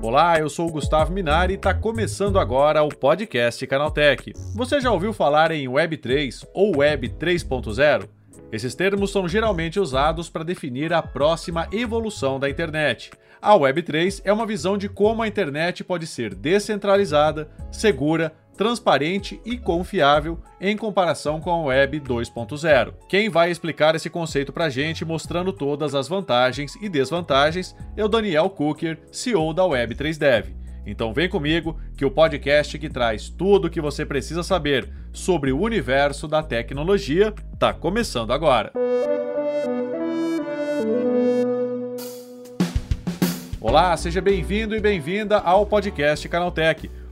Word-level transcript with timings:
Olá, 0.00 0.38
eu 0.38 0.48
sou 0.48 0.68
o 0.68 0.70
Gustavo 0.70 1.12
Minari 1.12 1.54
e 1.54 1.56
está 1.56 1.74
começando 1.74 2.38
agora 2.38 2.84
o 2.84 2.88
podcast 2.88 3.66
Canaltech. 3.66 4.32
Você 4.54 4.80
já 4.80 4.92
ouviu 4.92 5.12
falar 5.12 5.50
em 5.50 5.66
Web3 5.66 6.46
ou 6.54 6.76
Web 6.76 7.08
3.0? 7.18 8.08
Esses 8.52 8.76
termos 8.76 9.10
são 9.10 9.26
geralmente 9.26 9.80
usados 9.80 10.30
para 10.30 10.44
definir 10.44 10.92
a 10.92 11.02
próxima 11.02 11.66
evolução 11.72 12.38
da 12.38 12.48
internet. 12.48 13.10
A 13.42 13.54
Web3 13.54 14.22
é 14.24 14.32
uma 14.32 14.46
visão 14.46 14.78
de 14.78 14.88
como 14.88 15.24
a 15.24 15.26
internet 15.26 15.82
pode 15.82 16.06
ser 16.06 16.36
descentralizada, 16.36 17.50
segura, 17.72 18.32
transparente 18.56 19.40
e 19.44 19.58
confiável 19.58 20.38
em 20.60 20.76
comparação 20.76 21.40
com 21.40 21.50
a 21.50 21.62
Web 21.64 22.00
2.0. 22.00 22.94
Quem 23.08 23.28
vai 23.28 23.50
explicar 23.50 23.94
esse 23.94 24.08
conceito 24.08 24.52
para 24.52 24.66
a 24.66 24.70
gente, 24.70 25.04
mostrando 25.04 25.52
todas 25.52 25.94
as 25.94 26.08
vantagens 26.08 26.76
e 26.80 26.88
desvantagens, 26.88 27.74
é 27.96 28.04
o 28.04 28.08
Daniel 28.08 28.48
Cooker, 28.48 28.98
CEO 29.10 29.52
da 29.52 29.64
Web 29.64 29.94
3 29.94 30.16
Dev. 30.18 30.46
Então 30.86 31.12
vem 31.12 31.28
comigo 31.28 31.78
que 31.96 32.04
o 32.04 32.10
podcast 32.10 32.78
que 32.78 32.88
traz 32.90 33.28
tudo 33.28 33.66
o 33.66 33.70
que 33.70 33.80
você 33.80 34.04
precisa 34.04 34.42
saber 34.42 34.88
sobre 35.12 35.50
o 35.50 35.60
universo 35.60 36.28
da 36.28 36.42
tecnologia 36.42 37.32
está 37.52 37.72
começando 37.72 38.32
agora. 38.32 38.72
Olá, 43.60 43.96
seja 43.96 44.20
bem-vindo 44.20 44.76
e 44.76 44.80
bem-vinda 44.80 45.38
ao 45.38 45.64
podcast 45.64 46.28
Canaltech 46.28 46.90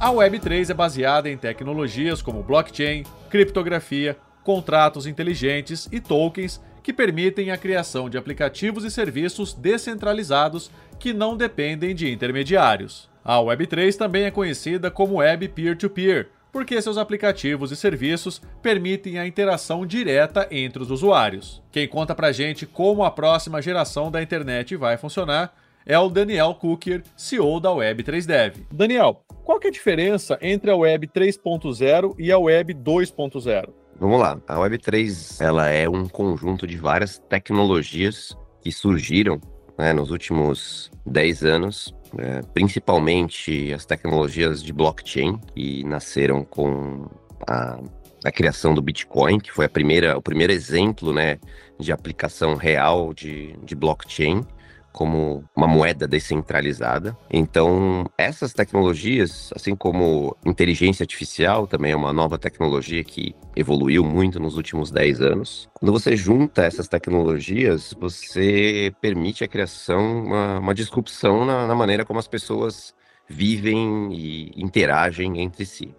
A 0.00 0.08
Web3 0.10 0.70
é 0.70 0.72
baseada 0.72 1.28
em 1.28 1.36
tecnologias 1.36 2.22
como 2.22 2.42
blockchain, 2.42 3.04
criptografia, 3.28 4.16
contratos 4.42 5.06
inteligentes 5.06 5.90
e 5.92 6.00
tokens 6.00 6.58
que 6.82 6.90
permitem 6.90 7.50
a 7.50 7.58
criação 7.58 8.08
de 8.08 8.16
aplicativos 8.16 8.82
e 8.82 8.90
serviços 8.90 9.52
descentralizados 9.52 10.70
que 10.98 11.12
não 11.12 11.36
dependem 11.36 11.94
de 11.94 12.10
intermediários. 12.10 13.10
A 13.22 13.36
Web3 13.40 13.94
também 13.94 14.24
é 14.24 14.30
conhecida 14.30 14.90
como 14.90 15.16
Web 15.16 15.48
Peer-to-Peer, 15.48 16.30
porque 16.50 16.80
seus 16.80 16.96
aplicativos 16.96 17.70
e 17.70 17.76
serviços 17.76 18.40
permitem 18.62 19.18
a 19.18 19.26
interação 19.26 19.84
direta 19.84 20.48
entre 20.50 20.82
os 20.82 20.90
usuários. 20.90 21.62
Quem 21.70 21.86
conta 21.86 22.14
pra 22.14 22.32
gente 22.32 22.64
como 22.64 23.04
a 23.04 23.10
próxima 23.10 23.60
geração 23.60 24.10
da 24.10 24.22
internet 24.22 24.76
vai 24.76 24.96
funcionar 24.96 25.54
é 25.86 25.98
o 25.98 26.08
Daniel 26.08 26.54
Cooker, 26.54 27.02
CEO 27.16 27.60
da 27.60 27.70
Web3Dev. 27.70 28.54
Daniel, 28.72 29.22
qual 29.44 29.58
que 29.58 29.66
é 29.66 29.70
a 29.70 29.72
diferença 29.72 30.38
entre 30.40 30.70
a 30.70 30.76
Web 30.76 31.08
3.0 31.08 32.14
e 32.18 32.30
a 32.30 32.38
Web 32.38 32.74
2.0? 32.74 33.68
Vamos 33.98 34.20
lá. 34.20 34.40
A 34.48 34.58
Web 34.60 34.78
3 34.78 35.40
ela 35.40 35.68
é 35.68 35.88
um 35.88 36.08
conjunto 36.08 36.66
de 36.66 36.76
várias 36.76 37.18
tecnologias 37.18 38.36
que 38.62 38.72
surgiram 38.72 39.40
né, 39.78 39.92
nos 39.92 40.10
últimos 40.10 40.90
10 41.06 41.44
anos, 41.44 41.94
é, 42.18 42.42
principalmente 42.54 43.72
as 43.72 43.84
tecnologias 43.84 44.62
de 44.62 44.72
blockchain, 44.72 45.38
que 45.54 45.84
nasceram 45.84 46.44
com 46.44 47.08
a, 47.48 47.80
a, 48.24 48.30
criação 48.30 48.74
do 48.74 48.82
Bitcoin, 48.82 49.38
que 49.38 49.50
foi 49.50 49.64
a 49.64 49.68
primeira, 49.68 50.16
o 50.16 50.22
primeiro 50.22 50.52
exemplo 50.52 51.12
né, 51.12 51.38
de 51.78 51.92
aplicação 51.92 52.54
real 52.54 53.14
de, 53.14 53.56
de 53.64 53.74
blockchain 53.74 54.44
como 54.92 55.44
uma 55.56 55.66
moeda 55.66 56.06
descentralizada. 56.06 57.16
Então, 57.30 58.04
essas 58.18 58.52
tecnologias, 58.52 59.50
assim 59.54 59.74
como 59.74 60.36
inteligência 60.44 61.02
artificial, 61.02 61.66
também 61.66 61.92
é 61.92 61.96
uma 61.96 62.12
nova 62.12 62.38
tecnologia 62.38 63.02
que 63.04 63.34
evoluiu 63.56 64.04
muito 64.04 64.40
nos 64.40 64.56
últimos 64.56 64.90
10 64.90 65.20
anos. 65.20 65.68
Quando 65.74 65.92
você 65.92 66.16
junta 66.16 66.64
essas 66.64 66.88
tecnologias, 66.88 67.94
você 67.98 68.92
permite 69.00 69.44
a 69.44 69.48
criação, 69.48 70.24
uma, 70.24 70.58
uma 70.58 70.74
disrupção 70.74 71.44
na, 71.44 71.66
na 71.66 71.74
maneira 71.74 72.04
como 72.04 72.18
as 72.18 72.28
pessoas 72.28 72.94
vivem 73.28 74.12
e 74.12 74.52
interagem 74.56 75.40
entre 75.40 75.64
si. 75.64 75.94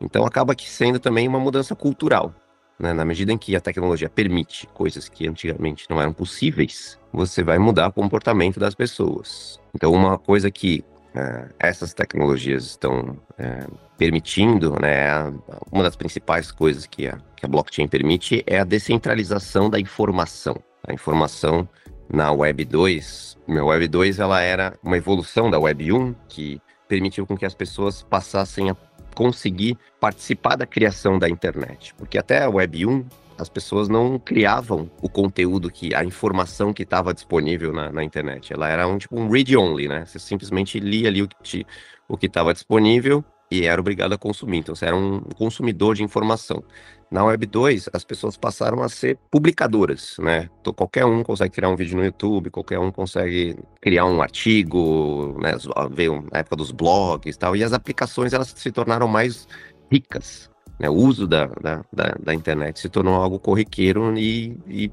Então, 0.00 0.24
acaba 0.24 0.54
que 0.54 0.68
sendo 0.68 1.00
também 1.00 1.26
uma 1.26 1.40
mudança 1.40 1.74
cultural. 1.74 2.34
Né? 2.78 2.92
Na 2.92 3.04
medida 3.04 3.32
em 3.32 3.38
que 3.38 3.56
a 3.56 3.60
tecnologia 3.60 4.08
permite 4.08 4.66
coisas 4.68 5.08
que 5.08 5.26
antigamente 5.26 5.86
não 5.88 6.00
eram 6.00 6.12
possíveis, 6.12 6.98
você 7.12 7.42
vai 7.42 7.58
mudar 7.58 7.88
o 7.88 7.92
comportamento 7.92 8.60
das 8.60 8.74
pessoas. 8.74 9.60
Então, 9.74 9.92
uma 9.92 10.18
coisa 10.18 10.50
que 10.50 10.84
é, 11.14 11.48
essas 11.58 11.94
tecnologias 11.94 12.64
estão 12.64 13.16
é, 13.38 13.66
permitindo, 13.96 14.78
né, 14.80 15.32
uma 15.72 15.82
das 15.82 15.96
principais 15.96 16.52
coisas 16.52 16.86
que 16.86 17.08
a, 17.08 17.18
que 17.34 17.46
a 17.46 17.48
blockchain 17.48 17.88
permite 17.88 18.44
é 18.46 18.60
a 18.60 18.64
descentralização 18.64 19.70
da 19.70 19.80
informação. 19.80 20.56
A 20.86 20.92
informação 20.92 21.66
na 22.12 22.30
Web 22.30 22.64
2, 22.66 23.38
a 23.48 23.64
Web 23.64 23.88
2 23.88 24.20
ela 24.20 24.40
era 24.40 24.78
uma 24.82 24.96
evolução 24.96 25.50
da 25.50 25.58
Web 25.58 25.90
1 25.90 26.14
que 26.28 26.60
permitiu 26.86 27.26
com 27.26 27.36
que 27.36 27.46
as 27.46 27.54
pessoas 27.54 28.02
passassem 28.02 28.70
a 28.70 28.76
conseguir 29.16 29.78
participar 29.98 30.56
da 30.56 30.66
criação 30.66 31.18
da 31.18 31.28
internet. 31.28 31.94
Porque 31.94 32.18
até 32.18 32.44
a 32.44 32.50
Web 32.50 32.86
1, 32.86 33.06
as 33.38 33.48
pessoas 33.48 33.88
não 33.88 34.18
criavam 34.18 34.90
o 35.00 35.08
conteúdo 35.08 35.70
que 35.70 35.94
a 35.94 36.04
informação 36.04 36.72
que 36.72 36.82
estava 36.82 37.14
disponível 37.14 37.72
na, 37.72 37.90
na, 37.90 38.04
internet. 38.04 38.52
Ela 38.52 38.68
era 38.68 38.86
um 38.86 38.98
tipo 38.98 39.18
um 39.18 39.28
read 39.28 39.56
only, 39.56 39.88
né? 39.88 40.04
Você 40.04 40.18
simplesmente 40.18 40.78
lia 40.78 41.08
ali 41.08 41.22
o 41.22 41.28
que 41.28 41.66
o 42.08 42.16
que 42.16 42.26
estava 42.26 42.52
disponível 42.52 43.24
e 43.50 43.64
era 43.64 43.80
obrigado 43.80 44.12
a 44.12 44.18
consumir. 44.18 44.58
Então 44.58 44.74
você 44.74 44.86
era 44.86 44.96
um 44.96 45.20
consumidor 45.20 45.94
de 45.94 46.02
informação. 46.02 46.62
Na 47.10 47.24
Web 47.24 47.46
2, 47.46 47.90
as 47.92 48.04
pessoas 48.04 48.36
passaram 48.36 48.82
a 48.82 48.88
ser 48.88 49.16
publicadoras, 49.30 50.16
né? 50.18 50.50
Então, 50.60 50.72
qualquer 50.72 51.04
um 51.04 51.22
consegue 51.22 51.54
criar 51.54 51.68
um 51.68 51.76
vídeo 51.76 51.96
no 51.96 52.04
YouTube, 52.04 52.50
qualquer 52.50 52.80
um 52.80 52.90
consegue 52.90 53.56
criar 53.80 54.06
um 54.06 54.20
artigo, 54.20 55.38
né? 55.40 55.52
Veio 55.92 56.26
na 56.32 56.40
época 56.40 56.56
dos 56.56 56.72
blogs 56.72 57.36
e 57.36 57.38
tal, 57.38 57.54
e 57.54 57.62
as 57.62 57.72
aplicações 57.72 58.32
elas 58.32 58.52
se 58.56 58.72
tornaram 58.72 59.06
mais 59.06 59.46
ricas. 59.90 60.50
Né? 60.78 60.90
O 60.90 60.94
uso 60.94 61.26
da, 61.26 61.46
da, 61.46 61.84
da, 61.92 62.16
da 62.22 62.34
internet 62.34 62.80
se 62.80 62.88
tornou 62.88 63.14
algo 63.14 63.38
corriqueiro 63.38 64.16
e, 64.18 64.58
e 64.66 64.92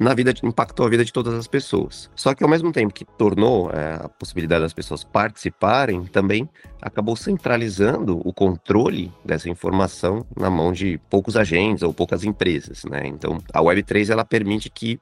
na 0.00 0.14
vida, 0.14 0.32
impactou 0.42 0.86
a 0.86 0.88
vida 0.88 1.04
de 1.04 1.12
todas 1.12 1.34
as 1.34 1.46
pessoas. 1.46 2.10
Só 2.16 2.34
que 2.34 2.42
ao 2.42 2.48
mesmo 2.48 2.72
tempo 2.72 2.94
que 2.94 3.04
tornou 3.04 3.70
é, 3.70 3.96
a 3.96 4.08
possibilidade 4.08 4.62
das 4.62 4.72
pessoas 4.72 5.04
participarem, 5.04 6.06
também 6.06 6.48
acabou 6.80 7.14
centralizando 7.14 8.18
o 8.24 8.32
controle 8.32 9.12
dessa 9.22 9.50
informação 9.50 10.26
na 10.34 10.48
mão 10.48 10.72
de 10.72 10.98
poucos 11.10 11.36
agentes 11.36 11.82
ou 11.82 11.92
poucas 11.92 12.24
empresas, 12.24 12.82
né? 12.84 13.02
Então, 13.06 13.38
a 13.52 13.60
Web3 13.60 14.08
ela 14.08 14.24
permite 14.24 14.70
que 14.70 14.98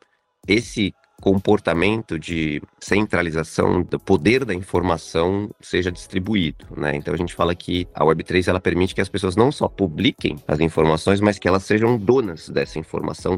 esse 0.49 0.93
comportamento 1.21 2.19
de 2.19 2.63
centralização 2.81 3.83
do 3.83 3.99
poder 3.99 4.45
da 4.45 4.55
informação 4.55 5.51
seja 5.61 5.91
distribuído, 5.91 6.65
né? 6.77 6.95
Então 6.95 7.13
a 7.13 7.17
gente 7.17 7.35
fala 7.35 7.55
que 7.55 7.89
a 7.93 8.05
Web3 8.05 8.49
ela 8.49 8.61
permite 8.61 8.95
que 8.95 9.01
as 9.01 9.09
pessoas 9.09 9.35
não 9.35 9.51
só 9.51 9.69
publiquem 9.69 10.37
as 10.47 10.61
informações, 10.61 11.21
mas 11.21 11.39
que 11.39 11.49
elas 11.49 11.65
sejam 11.65 11.99
donas 11.99 12.49
dessa 12.49 12.79
informação 12.79 13.37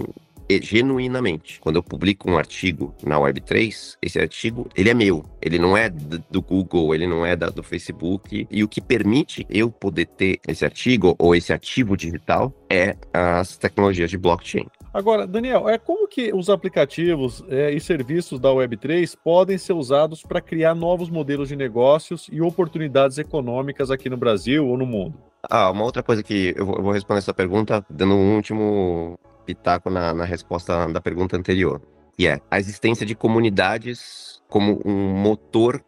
genuinamente. 0.62 1.60
Quando 1.60 1.76
eu 1.76 1.82
publico 1.82 2.30
um 2.30 2.38
artigo 2.38 2.94
na 3.04 3.16
Web3, 3.16 3.96
esse 4.00 4.18
artigo, 4.18 4.68
ele 4.74 4.90
é 4.90 4.94
meu. 4.94 5.24
Ele 5.40 5.58
não 5.58 5.76
é 5.76 5.90
do 5.90 6.42
Google, 6.42 6.94
ele 6.94 7.06
não 7.06 7.24
é 7.24 7.36
da, 7.36 7.50
do 7.50 7.62
Facebook. 7.62 8.46
E 8.50 8.64
o 8.64 8.68
que 8.68 8.80
permite 8.80 9.46
eu 9.50 9.70
poder 9.70 10.06
ter 10.06 10.40
esse 10.48 10.64
artigo 10.64 11.14
ou 11.18 11.34
esse 11.34 11.52
ativo 11.52 11.96
digital 11.96 12.52
é 12.70 12.96
as 13.12 13.56
tecnologias 13.56 14.10
de 14.10 14.18
blockchain. 14.18 14.66
Agora, 14.92 15.26
Daniel, 15.26 15.68
é 15.68 15.78
como 15.78 16.08
que 16.08 16.32
os 16.34 16.50
aplicativos 16.50 17.44
é, 17.48 17.70
e 17.70 17.80
serviços 17.80 18.40
da 18.40 18.48
Web3 18.48 19.16
podem 19.22 19.56
ser 19.56 19.72
usados 19.72 20.22
para 20.22 20.40
criar 20.40 20.74
novos 20.74 21.08
modelos 21.08 21.48
de 21.48 21.54
negócios 21.54 22.28
e 22.32 22.40
oportunidades 22.40 23.16
econômicas 23.16 23.90
aqui 23.90 24.10
no 24.10 24.16
Brasil 24.16 24.66
ou 24.66 24.76
no 24.76 24.84
mundo? 24.84 25.14
Ah, 25.48 25.70
uma 25.70 25.84
outra 25.84 26.02
coisa 26.02 26.22
que 26.22 26.52
eu 26.56 26.66
vou, 26.66 26.76
eu 26.76 26.82
vou 26.82 26.92
responder 26.92 27.18
essa 27.18 27.32
pergunta 27.32 27.84
dando 27.88 28.14
um 28.14 28.36
último 28.36 29.18
pitaco 29.54 29.90
na, 29.90 30.14
na 30.14 30.24
resposta 30.24 30.86
da 30.88 31.00
pergunta 31.00 31.36
anterior, 31.36 31.80
que 32.16 32.26
é 32.26 32.40
a 32.50 32.58
existência 32.58 33.04
de 33.04 33.14
comunidades 33.14 34.40
como 34.48 34.80
um 34.84 35.14
motor 35.14 35.82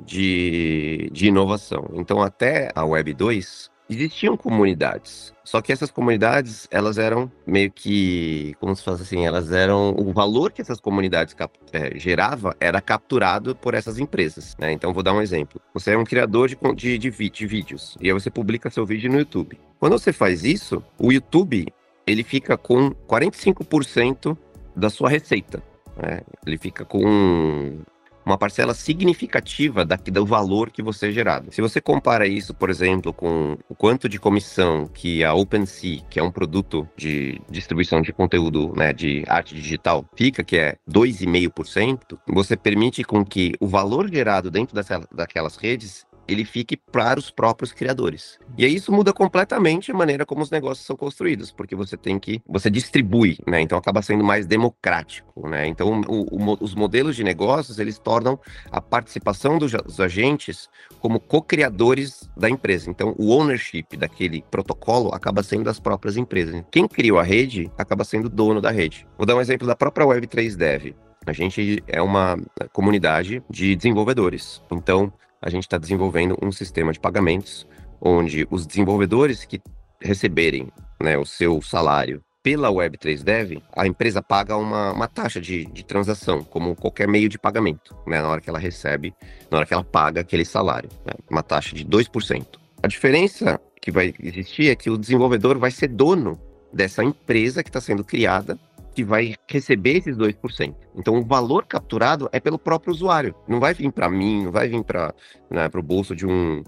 de, 0.00 1.08
de 1.12 1.26
inovação. 1.26 1.90
Então, 1.94 2.22
até 2.22 2.70
a 2.74 2.84
Web 2.84 3.14
2, 3.14 3.70
existiam 3.88 4.36
comunidades. 4.36 5.32
Só 5.44 5.60
que 5.60 5.72
essas 5.72 5.90
comunidades, 5.90 6.66
elas 6.70 6.98
eram 6.98 7.30
meio 7.46 7.70
que, 7.70 8.54
como 8.58 8.74
se 8.74 8.82
faz 8.82 9.00
assim, 9.00 9.26
elas 9.26 9.52
eram 9.52 9.94
o 9.98 10.12
valor 10.12 10.50
que 10.52 10.62
essas 10.62 10.80
comunidades 10.80 11.36
é, 11.72 11.98
gerava 11.98 12.56
era 12.58 12.80
capturado 12.80 13.54
por 13.54 13.74
essas 13.74 13.98
empresas. 13.98 14.56
Né? 14.58 14.72
Então, 14.72 14.92
vou 14.92 15.02
dar 15.02 15.12
um 15.12 15.20
exemplo. 15.20 15.60
Você 15.74 15.92
é 15.92 15.98
um 15.98 16.04
criador 16.04 16.48
de, 16.48 16.56
de, 16.74 16.98
de, 16.98 17.30
de 17.30 17.46
vídeos 17.46 17.96
e 18.00 18.06
aí 18.06 18.12
você 18.12 18.30
publica 18.30 18.70
seu 18.70 18.86
vídeo 18.86 19.10
no 19.10 19.18
YouTube. 19.18 19.58
Quando 19.78 19.98
você 19.98 20.12
faz 20.12 20.44
isso, 20.44 20.82
o 20.98 21.12
YouTube 21.12 21.66
ele 22.06 22.22
fica 22.22 22.56
com 22.56 22.90
45% 23.08 24.36
da 24.74 24.90
sua 24.90 25.08
receita. 25.08 25.62
Né? 25.96 26.20
Ele 26.46 26.58
fica 26.58 26.84
com 26.84 27.80
uma 28.24 28.38
parcela 28.38 28.72
significativa 28.72 29.84
da, 29.84 29.96
do 29.96 30.24
valor 30.24 30.70
que 30.70 30.82
você 30.82 31.08
é 31.08 31.10
gerado. 31.10 31.52
Se 31.52 31.60
você 31.60 31.80
compara 31.80 32.26
isso, 32.26 32.54
por 32.54 32.70
exemplo, 32.70 33.12
com 33.12 33.58
o 33.68 33.74
quanto 33.74 34.08
de 34.08 34.18
comissão 34.18 34.86
que 34.86 35.24
a 35.24 35.34
OpenSea, 35.34 36.02
que 36.08 36.20
é 36.20 36.22
um 36.22 36.30
produto 36.30 36.88
de 36.96 37.40
distribuição 37.50 38.00
de 38.00 38.12
conteúdo 38.12 38.72
né, 38.76 38.92
de 38.92 39.24
arte 39.26 39.54
digital, 39.54 40.04
fica, 40.14 40.44
que 40.44 40.56
é 40.56 40.76
2,5%, 40.88 42.18
você 42.28 42.56
permite 42.56 43.02
com 43.02 43.24
que 43.24 43.54
o 43.60 43.66
valor 43.66 44.08
gerado 44.08 44.50
dentro 44.50 44.74
dessa, 44.74 45.00
daquelas 45.12 45.56
redes 45.56 46.06
ele 46.26 46.44
fique 46.44 46.76
para 46.76 47.18
os 47.18 47.30
próprios 47.30 47.72
criadores. 47.72 48.38
E 48.56 48.64
aí 48.64 48.74
isso 48.74 48.92
muda 48.92 49.12
completamente 49.12 49.90
a 49.90 49.94
maneira 49.94 50.24
como 50.24 50.42
os 50.42 50.50
negócios 50.50 50.86
são 50.86 50.96
construídos, 50.96 51.50
porque 51.50 51.74
você 51.74 51.96
tem 51.96 52.18
que, 52.18 52.40
você 52.46 52.70
distribui, 52.70 53.38
né? 53.46 53.60
Então 53.60 53.76
acaba 53.78 54.02
sendo 54.02 54.24
mais 54.24 54.46
democrático, 54.46 55.48
né? 55.48 55.66
Então 55.66 56.00
o, 56.08 56.22
o, 56.30 56.58
os 56.60 56.74
modelos 56.74 57.16
de 57.16 57.24
negócios 57.24 57.78
eles 57.78 57.98
tornam 57.98 58.38
a 58.70 58.80
participação 58.80 59.58
dos, 59.58 59.72
dos 59.72 60.00
agentes 60.00 60.68
como 61.00 61.20
co-criadores 61.20 62.30
da 62.36 62.48
empresa. 62.48 62.90
Então 62.90 63.14
o 63.18 63.30
ownership 63.30 63.96
daquele 63.96 64.44
protocolo 64.50 65.14
acaba 65.14 65.42
sendo 65.42 65.64
das 65.64 65.80
próprias 65.80 66.16
empresas. 66.16 66.62
Quem 66.70 66.86
criou 66.86 67.18
a 67.18 67.22
rede 67.22 67.70
acaba 67.76 68.04
sendo 68.04 68.28
dono 68.28 68.60
da 68.60 68.70
rede. 68.70 69.06
Vou 69.16 69.26
dar 69.26 69.36
um 69.36 69.40
exemplo 69.40 69.66
da 69.66 69.76
própria 69.76 70.06
Web3 70.06 70.56
Dev. 70.56 70.94
A 71.24 71.32
gente 71.32 71.82
é 71.86 72.02
uma 72.02 72.36
comunidade 72.72 73.42
de 73.48 73.76
desenvolvedores. 73.76 74.60
Então, 74.70 75.12
a 75.42 75.50
gente 75.50 75.64
está 75.64 75.76
desenvolvendo 75.76 76.38
um 76.40 76.52
sistema 76.52 76.92
de 76.92 77.00
pagamentos 77.00 77.66
onde 78.00 78.46
os 78.50 78.66
desenvolvedores 78.66 79.44
que 79.44 79.60
receberem 80.00 80.68
né, 81.00 81.18
o 81.18 81.24
seu 81.24 81.60
salário 81.60 82.22
pela 82.42 82.70
Web3 82.70 83.22
Dev, 83.22 83.62
a 83.76 83.86
empresa 83.86 84.20
paga 84.20 84.56
uma, 84.56 84.92
uma 84.92 85.06
taxa 85.06 85.40
de, 85.40 85.64
de 85.66 85.84
transação, 85.84 86.42
como 86.42 86.74
qualquer 86.74 87.06
meio 87.06 87.28
de 87.28 87.38
pagamento, 87.38 87.96
né, 88.04 88.20
na 88.20 88.28
hora 88.28 88.40
que 88.40 88.50
ela 88.50 88.58
recebe, 88.58 89.14
na 89.48 89.58
hora 89.58 89.66
que 89.66 89.72
ela 89.72 89.84
paga 89.84 90.22
aquele 90.22 90.44
salário, 90.44 90.88
né, 91.06 91.12
uma 91.30 91.42
taxa 91.42 91.74
de 91.74 91.84
2%. 91.84 92.46
A 92.82 92.88
diferença 92.88 93.60
que 93.80 93.92
vai 93.92 94.12
existir 94.20 94.70
é 94.70 94.74
que 94.74 94.90
o 94.90 94.98
desenvolvedor 94.98 95.56
vai 95.56 95.70
ser 95.70 95.88
dono 95.88 96.40
dessa 96.72 97.04
empresa 97.04 97.62
que 97.62 97.68
está 97.68 97.80
sendo 97.80 98.02
criada 98.02 98.58
que 98.94 99.04
vai 99.04 99.34
receber 99.48 99.98
esses 99.98 100.16
2%. 100.16 100.74
Então, 100.94 101.16
o 101.16 101.24
valor 101.24 101.66
capturado 101.66 102.28
é 102.32 102.38
pelo 102.38 102.58
próprio 102.58 102.92
usuário. 102.92 103.34
Não 103.48 103.58
vai 103.58 103.74
vir 103.74 103.90
para 103.90 104.08
mim, 104.08 104.44
não 104.44 104.52
vai 104.52 104.68
vir 104.68 104.84
para 104.84 105.14
né, 105.50 105.68
o 105.74 105.82
bolso 105.82 106.14
de 106.14 106.26
um, 106.26 106.62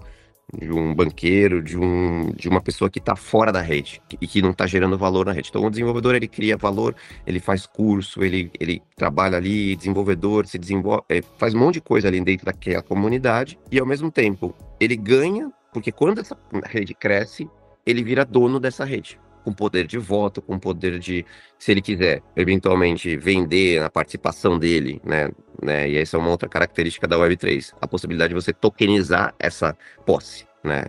de 0.59 0.73
um 0.73 0.94
banqueiro, 0.94 1.62
de, 1.62 1.79
um, 1.79 2.31
de 2.32 2.49
uma 2.49 2.61
pessoa 2.61 2.88
que 2.88 2.99
está 2.99 3.15
fora 3.15 3.53
da 3.53 3.61
rede 3.61 4.00
e 4.21 4.26
que 4.26 4.41
não 4.41 4.50
está 4.50 4.67
gerando 4.67 4.97
valor 4.97 5.26
na 5.26 5.32
rede. 5.32 5.49
Então, 5.50 5.65
o 5.65 5.71
desenvolvedor 5.71 6.15
ele 6.15 6.29
cria 6.29 6.56
valor, 6.56 6.94
ele 7.26 7.41
faz 7.41 7.67
curso, 7.67 8.25
ele, 8.25 8.50
ele 8.59 8.82
trabalha 8.97 9.37
ali, 9.37 9.76
desenvolvedor, 9.76 10.47
se 10.47 10.59
desenvolve, 10.59 11.03
é, 11.09 11.21
faz 11.38 11.55
um 11.55 11.59
monte 11.59 11.75
de 11.75 11.81
coisa 11.82 12.09
ali 12.09 12.21
dentro 12.21 12.47
daquela 12.47 12.82
comunidade 12.82 13.59
e, 13.71 13.79
ao 13.79 13.87
mesmo 13.87 14.11
tempo, 14.11 14.55
ele 14.81 14.97
ganha, 14.97 15.53
porque 15.73 15.93
quando 15.93 16.21
essa 16.21 16.37
rede 16.65 16.94
cresce, 16.94 17.49
ele 17.85 18.03
vira 18.03 18.25
dono 18.25 18.59
dessa 18.59 18.85
rede 18.85 19.19
com 19.44 19.52
poder 19.52 19.87
de 19.87 19.99
voto, 19.99 20.41
com 20.41 20.58
poder 20.58 20.99
de, 20.99 21.25
se 21.58 21.70
ele 21.70 21.82
quiser, 21.82 22.23
eventualmente 22.35 23.17
vender 23.17 23.82
a 23.82 23.91
participação 23.91 24.58
dele, 24.58 25.00
né? 25.05 25.31
né? 25.62 25.88
E 25.88 25.99
essa 25.99 26.17
é 26.17 26.20
uma 26.20 26.31
outra 26.31 26.49
característica 26.49 27.06
da 27.06 27.17
Web3, 27.17 27.75
a 27.81 27.87
possibilidade 27.87 28.31
de 28.31 28.41
você 28.41 28.52
tokenizar 28.52 29.35
essa 29.38 29.76
posse, 30.06 30.46
né? 30.64 30.87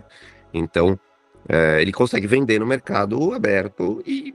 Então, 0.52 0.98
é, 1.48 1.80
ele 1.82 1.92
consegue 1.92 2.26
vender 2.26 2.58
no 2.58 2.66
mercado 2.66 3.32
aberto 3.34 4.02
e 4.06 4.34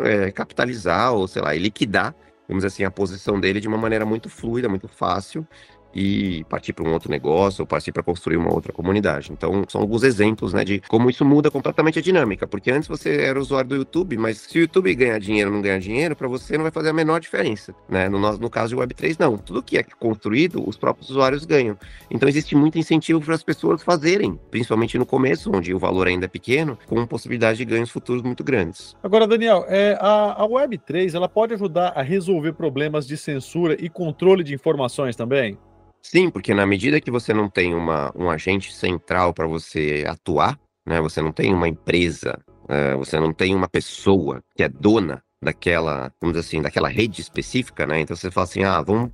é, 0.00 0.30
capitalizar, 0.30 1.12
ou 1.12 1.26
sei 1.26 1.42
lá, 1.42 1.54
e 1.54 1.58
liquidar, 1.58 2.14
vamos 2.46 2.62
dizer 2.62 2.68
assim, 2.68 2.84
a 2.84 2.90
posição 2.90 3.40
dele 3.40 3.60
de 3.60 3.68
uma 3.68 3.78
maneira 3.78 4.04
muito 4.04 4.28
fluida, 4.28 4.68
muito 4.68 4.86
fácil, 4.86 5.46
e 5.94 6.44
partir 6.44 6.72
para 6.72 6.84
um 6.88 6.92
outro 6.92 7.10
negócio 7.10 7.62
ou 7.62 7.66
partir 7.66 7.92
para 7.92 8.02
construir 8.02 8.36
uma 8.36 8.52
outra 8.52 8.72
comunidade. 8.72 9.32
Então, 9.32 9.64
são 9.68 9.80
alguns 9.80 10.02
exemplos, 10.02 10.52
né, 10.52 10.64
de 10.64 10.80
como 10.88 11.10
isso 11.10 11.24
muda 11.24 11.50
completamente 11.50 11.98
a 11.98 12.02
dinâmica, 12.02 12.46
porque 12.46 12.70
antes 12.70 12.88
você 12.88 13.22
era 13.22 13.38
usuário 13.38 13.68
do 13.68 13.76
YouTube, 13.76 14.16
mas 14.16 14.38
se 14.38 14.58
o 14.58 14.62
YouTube 14.62 14.94
ganhar 14.94 15.18
dinheiro 15.18 15.50
ou 15.50 15.56
não 15.56 15.62
ganhar 15.62 15.78
dinheiro, 15.78 16.16
para 16.16 16.28
você 16.28 16.56
não 16.56 16.62
vai 16.62 16.72
fazer 16.72 16.90
a 16.90 16.92
menor 16.92 17.20
diferença, 17.20 17.74
né? 17.88 18.08
No, 18.08 18.18
no 18.18 18.50
caso 18.50 18.74
de 18.74 18.82
Web3, 18.82 19.16
não. 19.18 19.36
Tudo 19.36 19.62
que 19.62 19.78
é 19.78 19.82
construído, 19.82 20.66
os 20.66 20.76
próprios 20.76 21.10
usuários 21.10 21.44
ganham. 21.44 21.76
Então, 22.10 22.28
existe 22.28 22.54
muito 22.54 22.78
incentivo 22.78 23.20
para 23.20 23.34
as 23.34 23.42
pessoas 23.42 23.82
fazerem, 23.82 24.38
principalmente 24.50 24.98
no 24.98 25.06
começo, 25.06 25.50
onde 25.54 25.74
o 25.74 25.78
valor 25.78 26.06
ainda 26.06 26.26
é 26.26 26.28
pequeno, 26.28 26.78
com 26.86 27.06
possibilidade 27.06 27.58
de 27.58 27.64
ganhos 27.64 27.90
futuros 27.90 28.22
muito 28.22 28.42
grandes. 28.42 28.96
Agora, 29.02 29.26
Daniel, 29.26 29.64
é, 29.68 29.96
a, 30.00 30.42
a 30.42 30.48
Web3, 30.48 31.14
ela 31.14 31.28
pode 31.28 31.54
ajudar 31.54 31.92
a 31.94 32.02
resolver 32.02 32.52
problemas 32.52 33.06
de 33.06 33.16
censura 33.16 33.76
e 33.78 33.88
controle 33.88 34.42
de 34.42 34.54
informações 34.54 35.16
também? 35.16 35.58
Sim, 36.02 36.30
porque 36.30 36.52
na 36.52 36.66
medida 36.66 37.00
que 37.00 37.10
você 37.10 37.32
não 37.32 37.48
tem 37.48 37.74
uma, 37.74 38.12
um 38.16 38.28
agente 38.28 38.72
central 38.72 39.32
para 39.32 39.46
você 39.46 40.04
atuar, 40.06 40.58
né, 40.86 41.00
você 41.00 41.22
não 41.22 41.32
tem 41.32 41.54
uma 41.54 41.68
empresa, 41.68 42.38
uh, 42.64 42.98
você 42.98 43.20
não 43.20 43.32
tem 43.32 43.54
uma 43.54 43.68
pessoa 43.68 44.42
que 44.56 44.64
é 44.64 44.68
dona 44.68 45.22
daquela, 45.42 46.12
vamos 46.20 46.36
dizer 46.36 46.46
assim, 46.46 46.62
daquela 46.62 46.88
rede 46.88 47.20
específica, 47.20 47.84
né? 47.84 48.00
Então 48.00 48.16
você 48.16 48.30
fala 48.30 48.44
assim, 48.44 48.62
ah, 48.62 48.80
vamos, 48.80 49.10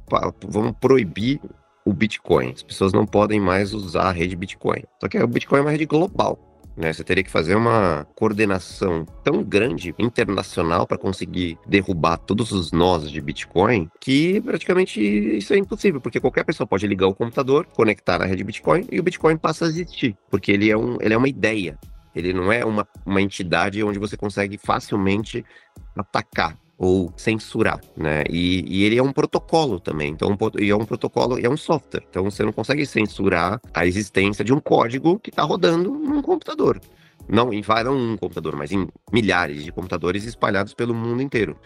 vamos 0.46 0.72
proibir 0.78 1.40
o 1.86 1.92
Bitcoin. 1.92 2.52
As 2.52 2.62
pessoas 2.62 2.92
não 2.92 3.06
podem 3.06 3.40
mais 3.40 3.72
usar 3.72 4.08
a 4.08 4.12
rede 4.12 4.36
Bitcoin. 4.36 4.82
Só 5.00 5.08
que 5.08 5.18
o 5.18 5.26
Bitcoin 5.26 5.60
é 5.60 5.62
uma 5.62 5.70
rede 5.70 5.86
global. 5.86 6.38
Né? 6.78 6.92
Você 6.92 7.02
teria 7.02 7.24
que 7.24 7.30
fazer 7.30 7.56
uma 7.56 8.06
coordenação 8.14 9.04
tão 9.24 9.42
grande 9.42 9.92
internacional 9.98 10.86
para 10.86 10.96
conseguir 10.96 11.58
derrubar 11.66 12.16
todos 12.18 12.52
os 12.52 12.70
nós 12.70 13.10
de 13.10 13.20
Bitcoin 13.20 13.90
que 14.00 14.40
praticamente 14.40 15.00
isso 15.00 15.52
é 15.52 15.58
impossível, 15.58 16.00
porque 16.00 16.20
qualquer 16.20 16.44
pessoa 16.44 16.68
pode 16.68 16.86
ligar 16.86 17.08
o 17.08 17.14
computador, 17.14 17.66
conectar 17.66 18.20
na 18.20 18.26
rede 18.26 18.44
Bitcoin 18.44 18.86
e 18.92 19.00
o 19.00 19.02
Bitcoin 19.02 19.36
passa 19.36 19.64
a 19.64 19.68
existir, 19.68 20.16
porque 20.30 20.52
ele 20.52 20.70
é, 20.70 20.76
um, 20.76 20.98
ele 21.00 21.14
é 21.14 21.16
uma 21.16 21.28
ideia. 21.28 21.76
Ele 22.14 22.32
não 22.32 22.52
é 22.52 22.64
uma, 22.64 22.86
uma 23.04 23.20
entidade 23.20 23.82
onde 23.82 23.98
você 23.98 24.16
consegue 24.16 24.56
facilmente 24.56 25.44
atacar 25.96 26.56
ou 26.78 27.12
censurar, 27.16 27.80
né? 27.96 28.22
E, 28.30 28.64
e, 28.68 28.84
ele 28.84 28.96
é 28.96 29.02
um 29.02 29.12
protocolo 29.12 29.80
também, 29.80 30.12
então 30.12 30.36
e 30.58 30.70
é 30.70 30.76
um 30.76 30.84
protocolo, 30.84 31.38
é 31.44 31.48
um 31.48 31.56
software, 31.56 32.04
então 32.08 32.24
você 32.24 32.44
não 32.44 32.52
consegue 32.52 32.86
censurar 32.86 33.60
a 33.74 33.84
existência 33.84 34.44
de 34.44 34.52
um 34.54 34.60
código 34.60 35.18
que 35.18 35.30
está 35.30 35.42
rodando 35.42 35.90
num 35.90 36.22
computador. 36.22 36.80
Não 37.28 37.52
em 37.52 37.62
não 37.84 37.96
um 37.96 38.16
computador, 38.16 38.56
mas 38.56 38.72
em 38.72 38.88
milhares 39.12 39.62
de 39.62 39.70
computadores 39.70 40.24
espalhados 40.24 40.72
pelo 40.72 40.94
mundo 40.94 41.20
inteiro. 41.20 41.56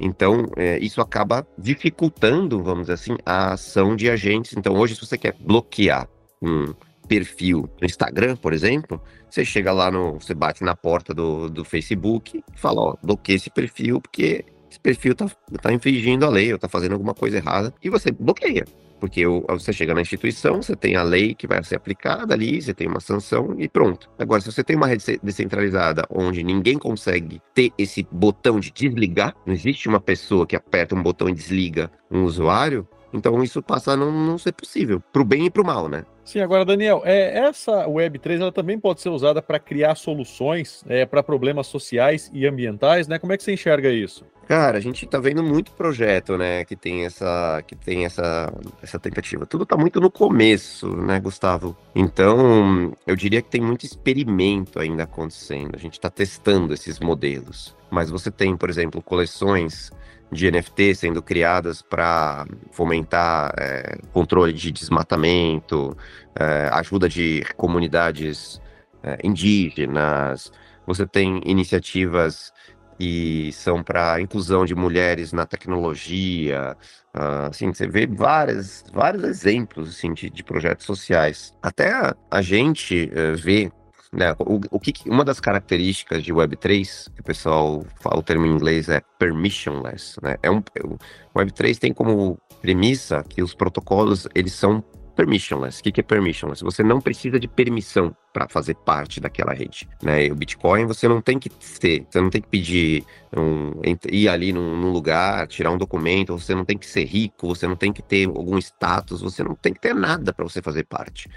Então, 0.00 0.46
é, 0.56 0.78
isso 0.78 1.02
acaba 1.02 1.46
dificultando, 1.58 2.62
vamos 2.62 2.82
dizer 2.82 2.94
assim, 2.94 3.16
a 3.26 3.52
ação 3.52 3.94
de 3.94 4.08
agentes. 4.08 4.54
Então, 4.56 4.74
hoje, 4.74 4.94
se 4.94 5.04
você 5.04 5.18
quer 5.18 5.36
bloquear 5.38 6.08
um 6.40 6.72
perfil 7.12 7.68
no 7.78 7.86
Instagram, 7.86 8.36
por 8.36 8.54
exemplo, 8.54 8.98
você 9.28 9.44
chega 9.44 9.70
lá 9.70 9.90
no. 9.90 10.14
Você 10.14 10.32
bate 10.32 10.64
na 10.64 10.74
porta 10.74 11.12
do, 11.12 11.50
do 11.50 11.62
Facebook 11.62 12.38
e 12.38 12.58
fala, 12.58 12.80
ó, 12.80 12.96
bloqueia 13.02 13.36
esse 13.36 13.50
perfil, 13.50 14.00
porque 14.00 14.46
esse 14.70 14.80
perfil 14.80 15.14
tá, 15.14 15.30
tá 15.60 15.72
infringindo 15.72 16.24
a 16.24 16.30
lei 16.30 16.50
ou 16.50 16.58
tá 16.58 16.68
fazendo 16.68 16.92
alguma 16.92 17.12
coisa 17.12 17.36
errada, 17.36 17.74
e 17.82 17.90
você 17.90 18.10
bloqueia. 18.10 18.64
Porque 18.98 19.26
você 19.26 19.72
chega 19.72 19.92
na 19.92 20.00
instituição, 20.00 20.62
você 20.62 20.76
tem 20.76 20.94
a 20.94 21.02
lei 21.02 21.34
que 21.34 21.46
vai 21.46 21.62
ser 21.64 21.74
aplicada 21.74 22.32
ali, 22.32 22.62
você 22.62 22.72
tem 22.72 22.86
uma 22.86 23.00
sanção 23.00 23.56
e 23.58 23.68
pronto. 23.68 24.08
Agora, 24.16 24.40
se 24.40 24.50
você 24.50 24.62
tem 24.62 24.76
uma 24.76 24.86
rede 24.86 25.18
descentralizada 25.22 26.06
onde 26.08 26.44
ninguém 26.44 26.78
consegue 26.78 27.42
ter 27.52 27.72
esse 27.76 28.06
botão 28.12 28.60
de 28.60 28.70
desligar, 28.70 29.34
não 29.44 29.52
existe 29.52 29.88
uma 29.88 30.00
pessoa 30.00 30.46
que 30.46 30.54
aperta 30.54 30.94
um 30.94 31.02
botão 31.02 31.28
e 31.28 31.34
desliga 31.34 31.90
um 32.08 32.22
usuário, 32.22 32.86
então 33.12 33.42
isso 33.42 33.62
passa 33.62 33.92
a 33.92 33.96
não, 33.96 34.10
não 34.10 34.38
ser 34.38 34.52
possível, 34.52 35.02
para 35.12 35.22
o 35.22 35.24
bem 35.24 35.46
e 35.46 35.50
para 35.50 35.62
o 35.62 35.66
mal, 35.66 35.88
né? 35.88 36.04
Sim, 36.24 36.40
agora, 36.40 36.64
Daniel, 36.64 37.02
é, 37.04 37.38
essa 37.38 37.86
Web3 37.86 38.40
ela 38.40 38.52
também 38.52 38.78
pode 38.78 39.00
ser 39.00 39.08
usada 39.08 39.42
para 39.42 39.58
criar 39.58 39.96
soluções 39.96 40.84
é, 40.88 41.04
para 41.04 41.22
problemas 41.22 41.66
sociais 41.66 42.30
e 42.32 42.46
ambientais, 42.46 43.08
né? 43.08 43.18
Como 43.18 43.32
é 43.32 43.36
que 43.36 43.42
você 43.42 43.52
enxerga 43.52 43.90
isso? 43.90 44.24
Cara, 44.46 44.76
a 44.76 44.80
gente 44.80 45.04
está 45.04 45.18
vendo 45.18 45.42
muito 45.42 45.72
projeto, 45.72 46.36
né, 46.36 46.64
que 46.64 46.76
tem 46.76 47.04
essa 47.04 47.62
que 47.66 47.76
tem 47.76 48.04
essa, 48.04 48.52
essa 48.82 48.98
tentativa. 48.98 49.46
Tudo 49.46 49.62
está 49.62 49.76
muito 49.76 50.00
no 50.00 50.10
começo, 50.10 50.88
né, 50.96 51.18
Gustavo? 51.20 51.76
Então, 51.94 52.92
eu 53.06 53.16
diria 53.16 53.40
que 53.40 53.48
tem 53.48 53.60
muito 53.60 53.86
experimento 53.86 54.78
ainda 54.78 55.04
acontecendo. 55.04 55.74
A 55.74 55.78
gente 55.78 55.94
está 55.94 56.10
testando 56.10 56.74
esses 56.74 56.98
modelos. 56.98 57.74
Mas 57.90 58.10
você 58.10 58.30
tem, 58.30 58.56
por 58.56 58.68
exemplo, 58.68 59.00
coleções 59.00 59.90
de 60.32 60.50
NFT 60.50 60.94
sendo 60.94 61.22
criadas 61.22 61.82
para 61.82 62.46
fomentar 62.70 63.52
é, 63.58 63.98
controle 64.12 64.52
de 64.52 64.72
desmatamento, 64.72 65.96
é, 66.34 66.68
ajuda 66.72 67.08
de 67.08 67.44
comunidades 67.56 68.60
é, 69.02 69.18
indígenas, 69.22 70.50
você 70.86 71.06
tem 71.06 71.40
iniciativas 71.44 72.52
que 72.98 73.50
são 73.52 73.82
para 73.82 74.20
inclusão 74.20 74.64
de 74.64 74.74
mulheres 74.74 75.32
na 75.32 75.46
tecnologia, 75.46 76.76
uh, 77.14 77.48
assim, 77.50 77.72
você 77.72 77.86
vê 77.86 78.06
várias, 78.06 78.84
vários 78.92 79.24
exemplos 79.24 79.88
assim, 79.88 80.12
de, 80.12 80.30
de 80.30 80.44
projetos 80.44 80.86
sociais. 80.86 81.52
Até 81.62 81.92
a, 82.30 82.42
gente 82.42 83.10
uh, 83.12 83.36
vê 83.36 83.72
né, 84.12 84.34
o, 84.38 84.60
o 84.70 84.78
que, 84.78 84.92
uma 85.08 85.24
das 85.24 85.40
características 85.40 86.22
de 86.22 86.32
Web3, 86.32 87.10
que 87.14 87.20
o 87.20 87.24
pessoal 87.24 87.84
fala 88.00 88.18
o 88.18 88.22
termo 88.22 88.44
em 88.44 88.50
inglês 88.50 88.88
é 88.88 89.00
permissionless, 89.18 90.16
né? 90.22 90.36
É 90.42 90.50
um, 90.50 90.58
o 90.84 91.38
Web3 91.38 91.78
tem 91.78 91.94
como 91.94 92.38
premissa 92.60 93.24
que 93.26 93.42
os 93.42 93.54
protocolos 93.54 94.28
eles 94.34 94.52
são 94.52 94.84
permissionless. 95.14 95.80
O 95.80 95.82
que, 95.82 95.92
que 95.92 96.00
é 96.00 96.02
permissionless? 96.02 96.62
Você 96.62 96.82
não 96.82 97.00
precisa 97.00 97.38
de 97.38 97.48
permissão 97.48 98.14
para 98.32 98.48
fazer 98.48 98.74
parte 98.74 99.20
daquela 99.20 99.52
rede. 99.52 99.88
Né? 100.02 100.26
E 100.26 100.32
o 100.32 100.34
Bitcoin 100.34 100.86
você 100.86 101.06
não 101.06 101.20
tem 101.20 101.38
que 101.38 101.50
ser, 101.60 102.06
você 102.08 102.20
não 102.20 102.30
tem 102.30 102.40
que 102.40 102.48
pedir 102.48 103.04
um, 103.36 103.72
ir 104.10 104.28
ali 104.28 104.52
num, 104.52 104.76
num, 104.76 104.90
lugar, 104.90 105.46
tirar 105.46 105.70
um 105.70 105.78
documento, 105.78 106.38
você 106.38 106.54
não 106.54 106.64
tem 106.64 106.78
que 106.78 106.86
ser 106.86 107.04
rico, 107.04 107.48
você 107.48 107.66
não 107.66 107.76
tem 107.76 107.92
que 107.92 108.02
ter 108.02 108.26
algum 108.26 108.58
status, 108.58 109.20
você 109.20 109.42
não 109.42 109.54
tem 109.54 109.72
que 109.72 109.80
ter 109.80 109.94
nada 109.94 110.32
para 110.32 110.44
você 110.44 110.62
fazer 110.62 110.84
parte. 110.84 111.28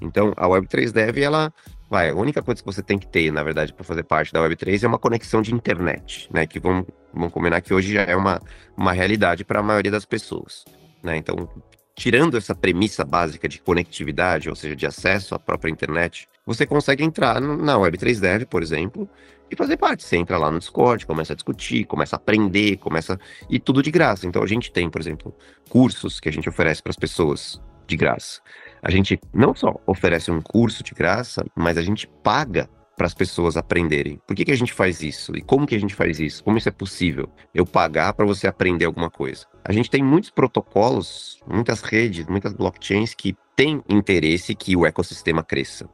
Então 0.00 0.32
a 0.36 0.46
Web3 0.46 0.92
Dev 0.92 1.18
ela 1.18 1.52
vai, 1.90 2.10
a 2.10 2.14
única 2.14 2.42
coisa 2.42 2.60
que 2.60 2.66
você 2.66 2.82
tem 2.82 2.98
que 2.98 3.06
ter, 3.06 3.32
na 3.32 3.42
verdade, 3.42 3.72
para 3.72 3.84
fazer 3.84 4.02
parte 4.02 4.32
da 4.32 4.40
Web3 4.40 4.82
é 4.82 4.86
uma 4.86 4.98
conexão 4.98 5.40
de 5.40 5.54
internet, 5.54 6.28
né? 6.32 6.46
Que 6.46 6.60
vamos, 6.60 6.86
vamos 7.12 7.32
combinar 7.32 7.60
que 7.60 7.72
hoje 7.72 7.94
já 7.94 8.02
é 8.02 8.14
uma, 8.14 8.40
uma 8.76 8.92
realidade 8.92 9.44
para 9.44 9.60
a 9.60 9.62
maioria 9.62 9.90
das 9.90 10.04
pessoas. 10.04 10.64
Né? 11.02 11.16
Então, 11.16 11.48
tirando 11.94 12.36
essa 12.36 12.54
premissa 12.54 13.04
básica 13.04 13.48
de 13.48 13.60
conectividade, 13.60 14.48
ou 14.48 14.54
seja, 14.54 14.76
de 14.76 14.86
acesso 14.86 15.34
à 15.34 15.38
própria 15.38 15.70
internet, 15.70 16.28
você 16.46 16.64
consegue 16.64 17.02
entrar 17.02 17.40
na 17.40 17.76
Web3 17.76 18.20
Dev, 18.20 18.44
por 18.44 18.62
exemplo, 18.62 19.08
e 19.50 19.56
fazer 19.56 19.76
parte. 19.76 20.04
Você 20.04 20.16
entra 20.16 20.38
lá 20.38 20.50
no 20.50 20.58
Discord, 20.58 21.06
começa 21.06 21.32
a 21.32 21.36
discutir, 21.36 21.84
começa 21.84 22.16
a 22.16 22.18
aprender, 22.18 22.76
começa. 22.76 23.18
E 23.48 23.58
tudo 23.58 23.82
de 23.82 23.90
graça. 23.90 24.26
Então 24.26 24.42
a 24.42 24.46
gente 24.46 24.70
tem, 24.70 24.88
por 24.88 25.00
exemplo, 25.00 25.34
cursos 25.68 26.20
que 26.20 26.28
a 26.28 26.32
gente 26.32 26.48
oferece 26.48 26.82
para 26.82 26.90
as 26.90 26.96
pessoas 26.96 27.60
de 27.86 27.96
graça. 27.96 28.40
A 28.82 28.90
gente 28.90 29.18
não 29.32 29.54
só 29.54 29.74
oferece 29.86 30.30
um 30.30 30.40
curso 30.40 30.82
de 30.82 30.92
graça, 30.92 31.44
mas 31.56 31.76
a 31.76 31.82
gente 31.82 32.08
paga 32.22 32.68
para 32.98 33.06
as 33.06 33.14
pessoas 33.14 33.56
aprenderem. 33.56 34.20
Por 34.26 34.34
que, 34.34 34.44
que 34.44 34.50
a 34.50 34.56
gente 34.56 34.72
faz 34.72 35.02
isso? 35.02 35.34
E 35.36 35.40
como 35.40 35.66
que 35.66 35.76
a 35.76 35.80
gente 35.80 35.94
faz 35.94 36.18
isso? 36.18 36.42
Como 36.42 36.58
isso 36.58 36.68
é 36.68 36.72
possível? 36.72 37.30
Eu 37.54 37.64
pagar 37.64 38.12
para 38.12 38.26
você 38.26 38.48
aprender 38.48 38.84
alguma 38.84 39.08
coisa. 39.08 39.46
A 39.64 39.72
gente 39.72 39.88
tem 39.88 40.02
muitos 40.02 40.30
protocolos, 40.30 41.40
muitas 41.46 41.80
redes, 41.80 42.26
muitas 42.26 42.52
blockchains 42.52 43.14
que 43.14 43.36
têm 43.54 43.82
interesse 43.88 44.54
que 44.54 44.76
o 44.76 44.84
ecossistema 44.84 45.44
cresça. 45.44 45.88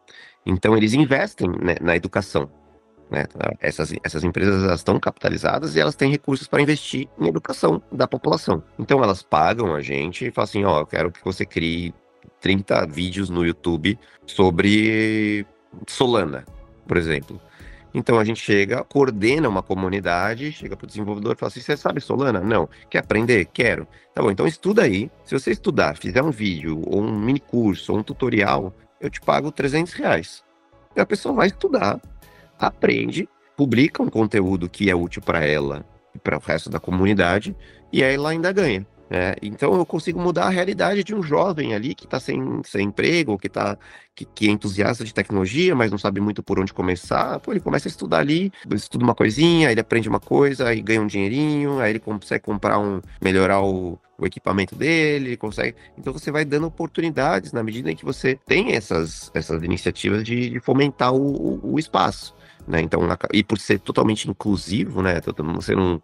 Então, 0.47 0.77
eles 0.77 0.95
investem 0.95 1.49
né, 1.49 1.77
na 1.81 1.95
educação. 1.95 2.51
Né? 3.11 3.27
Essas, 3.61 3.93
essas 4.03 4.25
empresas 4.25 4.71
estão 4.73 4.99
capitalizadas 4.99 5.77
e 5.77 5.81
elas 5.81 5.95
têm 5.95 6.11
recursos 6.11 6.49
para 6.49 6.63
investir 6.63 7.07
em 7.21 7.29
educação 7.29 7.83
da 7.93 8.09
população. 8.09 8.63
Então, 8.79 9.03
elas 9.03 9.23
pagam 9.23 9.75
a 9.75 9.83
gente 9.83 10.27
e 10.27 10.31
falam 10.31 10.45
assim: 10.45 10.65
ó, 10.65 10.77
oh, 10.77 10.81
eu 10.81 10.87
quero 10.87 11.13
que 11.13 11.23
você 11.23 11.45
crie 11.45 11.95
30 12.41 12.87
vídeos 12.87 13.31
no 13.31 13.45
YouTube 13.45 13.99
sobre 14.27 15.47
Solana 15.87 16.45
por 16.87 16.97
exemplo. 16.97 17.41
Então 17.93 18.19
a 18.19 18.25
gente 18.25 18.41
chega, 18.41 18.83
coordena 18.83 19.49
uma 19.49 19.63
comunidade, 19.63 20.51
chega 20.51 20.77
para 20.77 20.85
o 20.85 20.87
desenvolvedor 20.87 21.35
e 21.35 21.39
fala 21.39 21.49
assim: 21.49 21.61
você 21.61 21.77
sabe 21.77 22.01
Solana? 22.01 22.41
Não. 22.41 22.69
Quer 22.91 22.99
aprender? 22.99 23.47
Quero. 23.47 23.87
Tá 24.13 24.23
bom, 24.23 24.31
então 24.31 24.47
estuda 24.47 24.83
aí. 24.83 25.11
Se 25.25 25.39
você 25.39 25.53
estudar, 25.53 25.97
fizer 25.97 26.23
um 26.23 26.31
vídeo, 26.31 26.83
ou 26.87 27.03
um 27.03 27.19
mini 27.19 27.41
curso, 27.41 27.93
ou 27.93 27.99
um 27.99 28.03
tutorial, 28.03 28.75
eu 29.01 29.09
te 29.09 29.21
pago 29.21 29.51
300 29.53 29.93
reais. 29.93 30.45
E 30.97 31.01
a 31.01 31.07
pessoa 31.07 31.35
vai 31.35 31.49
estudar, 31.49 32.01
aprende, 32.59 33.29
publica 33.57 34.03
um 34.03 34.09
conteúdo 34.09 34.69
que 34.69 34.91
é 34.91 34.95
útil 34.95 35.23
para 35.23 35.45
ela 35.45 35.85
e 36.15 36.19
para 36.19 36.37
o 36.37 36.41
resto 36.41 36.71
da 36.71 36.79
comunidade, 36.79 37.57
e 37.93 38.03
aí 38.03 38.15
ela 38.15 38.31
ainda 38.31 38.53
ganha. 38.53 38.87
É, 39.17 39.37
então 39.41 39.73
eu 39.75 39.87
consigo 39.87 40.21
mudar 40.21 40.47
a 40.47 40.51
realidade 40.51 41.05
de 41.05 41.15
um 41.15 41.23
jovem 41.23 41.73
ali 41.73 41.95
que 41.95 42.05
está 42.05 42.19
sem, 42.19 42.61
sem 42.65 42.89
emprego, 42.89 43.39
que, 43.39 43.49
tá, 43.49 43.79
que, 44.13 44.25
que, 44.25 44.49
é 44.49 44.51
entusiasta 44.51 45.05
de 45.05 45.15
tecnologia, 45.15 45.73
mas 45.73 45.89
não 45.89 45.99
sabe 45.99 46.21
muito 46.21 46.43
por 46.43 46.59
onde 46.59 46.75
começar. 46.75 47.39
Pô, 47.39 47.53
ele 47.53 47.61
começa 47.61 47.87
a 47.87 47.91
estudar 47.91 48.19
ali, 48.19 48.53
estuda 48.73 49.05
uma 49.05 49.15
coisinha, 49.15 49.71
ele 49.71 49.81
aprende 49.81 50.09
uma 50.09 50.19
coisa, 50.19 50.69
aí 50.69 50.83
ganha 50.83 51.01
um 51.01 51.07
dinheirinho, 51.07 51.79
aí 51.79 51.93
ele 51.93 52.01
consegue 52.01 52.43
comprar 52.43 52.77
um, 52.81 53.01
melhorar 53.23 53.63
o, 53.63 54.01
o 54.19 54.27
equipamento 54.27 54.75
dele, 54.75 55.37
consegue. 55.37 55.77
Então 55.97 56.13
você 56.13 56.33
vai 56.33 56.45
dando 56.45 56.67
oportunidades 56.67 57.53
na 57.53 57.63
medida 57.63 57.93
em 57.93 57.95
que 57.95 58.05
você 58.05 58.37
tem 58.47 58.73
essas, 58.73 59.31
essas 59.33 59.63
iniciativas 59.63 60.25
de, 60.25 60.51
de 60.51 60.59
fomentar 60.59 61.15
o, 61.15 61.21
o, 61.21 61.75
o 61.75 61.79
espaço. 61.79 62.35
Né? 62.67 62.81
Então, 62.81 63.03
e 63.33 63.45
por 63.45 63.59
ser 63.59 63.79
totalmente 63.79 64.29
inclusivo, 64.29 65.03
né? 65.03 65.21
Você 65.55 65.75
não 65.77 66.03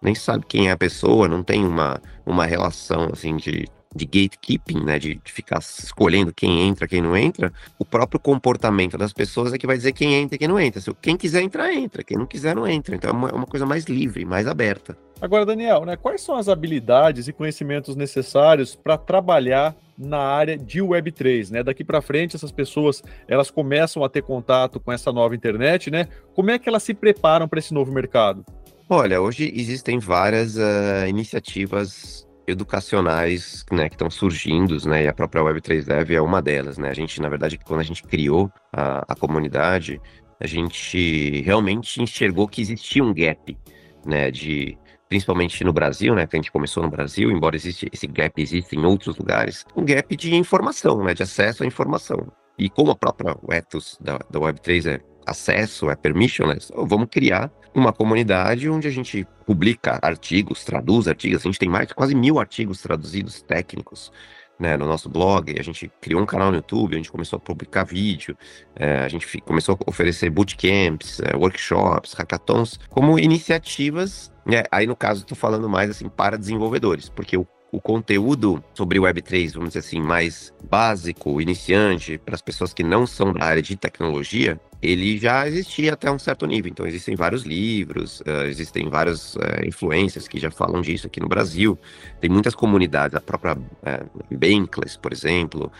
nem 0.00 0.14
sabe 0.14 0.44
quem 0.46 0.68
é 0.68 0.72
a 0.72 0.76
pessoa, 0.76 1.28
não 1.28 1.42
tem 1.42 1.64
uma, 1.64 2.00
uma 2.24 2.46
relação 2.46 3.10
assim 3.12 3.36
de, 3.36 3.66
de 3.94 4.04
gatekeeping, 4.04 4.84
né, 4.84 4.98
de, 4.98 5.14
de, 5.16 5.32
ficar 5.32 5.58
escolhendo 5.58 6.32
quem 6.32 6.60
entra, 6.60 6.86
quem 6.86 7.00
não 7.00 7.16
entra, 7.16 7.52
o 7.78 7.84
próprio 7.84 8.20
comportamento 8.20 8.96
das 8.96 9.12
pessoas 9.12 9.52
é 9.52 9.58
que 9.58 9.66
vai 9.66 9.76
dizer 9.76 9.92
quem 9.92 10.14
entra 10.14 10.36
e 10.36 10.38
quem 10.38 10.48
não 10.48 10.58
entra. 10.60 10.80
Se 10.80 10.92
quem 11.00 11.16
quiser 11.16 11.42
entrar, 11.42 11.72
entra, 11.72 12.04
quem 12.04 12.16
não 12.16 12.26
quiser, 12.26 12.54
não 12.54 12.66
entra. 12.66 12.94
Então 12.94 13.10
é 13.10 13.12
uma, 13.12 13.28
é 13.30 13.32
uma 13.32 13.46
coisa 13.46 13.66
mais 13.66 13.84
livre, 13.84 14.24
mais 14.24 14.46
aberta. 14.46 14.96
Agora, 15.20 15.44
Daniel, 15.44 15.84
né, 15.84 15.96
quais 15.96 16.20
são 16.20 16.36
as 16.36 16.48
habilidades 16.48 17.26
e 17.26 17.32
conhecimentos 17.32 17.96
necessários 17.96 18.76
para 18.76 18.96
trabalhar 18.96 19.74
na 19.98 20.18
área 20.18 20.56
de 20.56 20.80
Web3, 20.80 21.50
né? 21.50 21.62
Daqui 21.64 21.82
para 21.82 22.00
frente, 22.00 22.36
essas 22.36 22.52
pessoas 22.52 23.02
elas 23.26 23.50
começam 23.50 24.04
a 24.04 24.08
ter 24.08 24.22
contato 24.22 24.78
com 24.78 24.92
essa 24.92 25.12
nova 25.12 25.34
internet, 25.34 25.90
né? 25.90 26.06
Como 26.36 26.52
é 26.52 26.58
que 26.58 26.68
elas 26.68 26.84
se 26.84 26.94
preparam 26.94 27.48
para 27.48 27.58
esse 27.58 27.74
novo 27.74 27.90
mercado? 27.90 28.44
Olha, 28.90 29.20
hoje 29.20 29.52
existem 29.54 29.98
várias 29.98 30.56
uh, 30.56 31.06
iniciativas 31.06 32.26
educacionais 32.46 33.62
né, 33.70 33.86
que 33.86 33.94
estão 33.94 34.08
surgindo, 34.08 34.74
né, 34.88 35.04
e 35.04 35.08
a 35.08 35.12
própria 35.12 35.42
Web3 35.42 35.84
Dev 35.84 36.10
é 36.12 36.20
uma 36.22 36.40
delas. 36.40 36.78
Né? 36.78 36.88
A 36.88 36.94
gente, 36.94 37.20
na 37.20 37.28
verdade, 37.28 37.58
quando 37.58 37.80
a 37.80 37.84
gente 37.84 38.02
criou 38.02 38.50
a, 38.72 39.04
a 39.06 39.14
comunidade, 39.14 40.00
a 40.40 40.46
gente 40.46 41.42
realmente 41.42 42.02
enxergou 42.02 42.48
que 42.48 42.62
existia 42.62 43.04
um 43.04 43.12
gap, 43.12 43.58
né, 44.06 44.30
de 44.30 44.78
principalmente 45.06 45.62
no 45.64 45.72
Brasil, 45.72 46.14
né, 46.14 46.26
que 46.26 46.36
a 46.36 46.38
gente 46.38 46.50
começou 46.50 46.82
no 46.82 46.88
Brasil, 46.88 47.30
embora 47.30 47.56
existe, 47.56 47.90
esse 47.92 48.06
gap 48.06 48.40
exista 48.40 48.74
em 48.74 48.86
outros 48.86 49.18
lugares, 49.18 49.66
um 49.76 49.84
gap 49.84 50.16
de 50.16 50.34
informação, 50.34 51.04
né, 51.04 51.12
de 51.12 51.22
acesso 51.22 51.62
à 51.62 51.66
informação. 51.66 52.32
E 52.58 52.70
como 52.70 52.92
a 52.92 52.96
própria 52.96 53.36
ethos 53.50 53.98
da, 54.00 54.16
da 54.30 54.40
Web3 54.40 54.94
é 54.94 55.00
acesso, 55.26 55.90
é 55.90 55.94
permissionless, 55.94 56.72
vamos 56.74 57.08
criar 57.10 57.52
uma 57.74 57.92
comunidade 57.92 58.68
onde 58.68 58.88
a 58.88 58.90
gente 58.90 59.26
publica 59.46 59.98
artigos, 60.02 60.64
traduz 60.64 61.08
artigos. 61.08 61.42
A 61.42 61.44
gente 61.44 61.58
tem 61.58 61.68
mais 61.68 61.92
quase 61.92 62.14
mil 62.14 62.38
artigos 62.38 62.82
traduzidos 62.82 63.42
técnicos 63.42 64.12
né, 64.58 64.76
no 64.76 64.86
nosso 64.86 65.08
blog. 65.08 65.54
A 65.58 65.62
gente 65.62 65.90
criou 66.00 66.20
um 66.20 66.26
canal 66.26 66.50
no 66.50 66.56
YouTube, 66.56 66.94
a 66.94 66.96
gente 66.96 67.10
começou 67.10 67.36
a 67.36 67.40
publicar 67.40 67.84
vídeo, 67.84 68.36
é, 68.74 68.98
a 68.98 69.08
gente 69.08 69.40
começou 69.42 69.76
a 69.76 69.90
oferecer 69.90 70.30
bootcamps, 70.30 71.20
é, 71.20 71.36
workshops, 71.36 72.12
hackathons, 72.14 72.78
como 72.88 73.18
iniciativas. 73.18 74.32
Né, 74.44 74.64
aí, 74.70 74.86
no 74.86 74.96
caso, 74.96 75.22
estou 75.22 75.36
falando 75.36 75.68
mais 75.68 75.90
assim 75.90 76.08
para 76.08 76.36
desenvolvedores, 76.38 77.08
porque 77.08 77.36
o 77.36 77.46
o 77.70 77.80
conteúdo 77.80 78.62
sobre 78.74 78.98
Web3, 78.98 79.52
vamos 79.52 79.70
dizer 79.70 79.80
assim, 79.80 80.00
mais 80.00 80.54
básico, 80.70 81.40
iniciante, 81.40 82.18
para 82.18 82.34
as 82.34 82.42
pessoas 82.42 82.72
que 82.72 82.82
não 82.82 83.06
são 83.06 83.32
da 83.32 83.44
área 83.44 83.62
de 83.62 83.76
tecnologia, 83.76 84.58
ele 84.80 85.18
já 85.18 85.46
existia 85.46 85.92
até 85.92 86.10
um 86.10 86.18
certo 86.18 86.46
nível. 86.46 86.70
Então, 86.70 86.86
existem 86.86 87.14
vários 87.14 87.42
livros, 87.42 88.20
uh, 88.20 88.46
existem 88.46 88.88
várias 88.88 89.34
uh, 89.34 89.40
influências 89.66 90.28
que 90.28 90.38
já 90.38 90.50
falam 90.50 90.80
disso 90.80 91.06
aqui 91.06 91.20
no 91.20 91.28
Brasil. 91.28 91.78
Tem 92.20 92.30
muitas 92.30 92.54
comunidades, 92.54 93.16
a 93.16 93.20
própria 93.20 93.54
uh, 93.54 94.36
Bankless, 94.36 94.96
por 94.98 95.12
exemplo, 95.12 95.70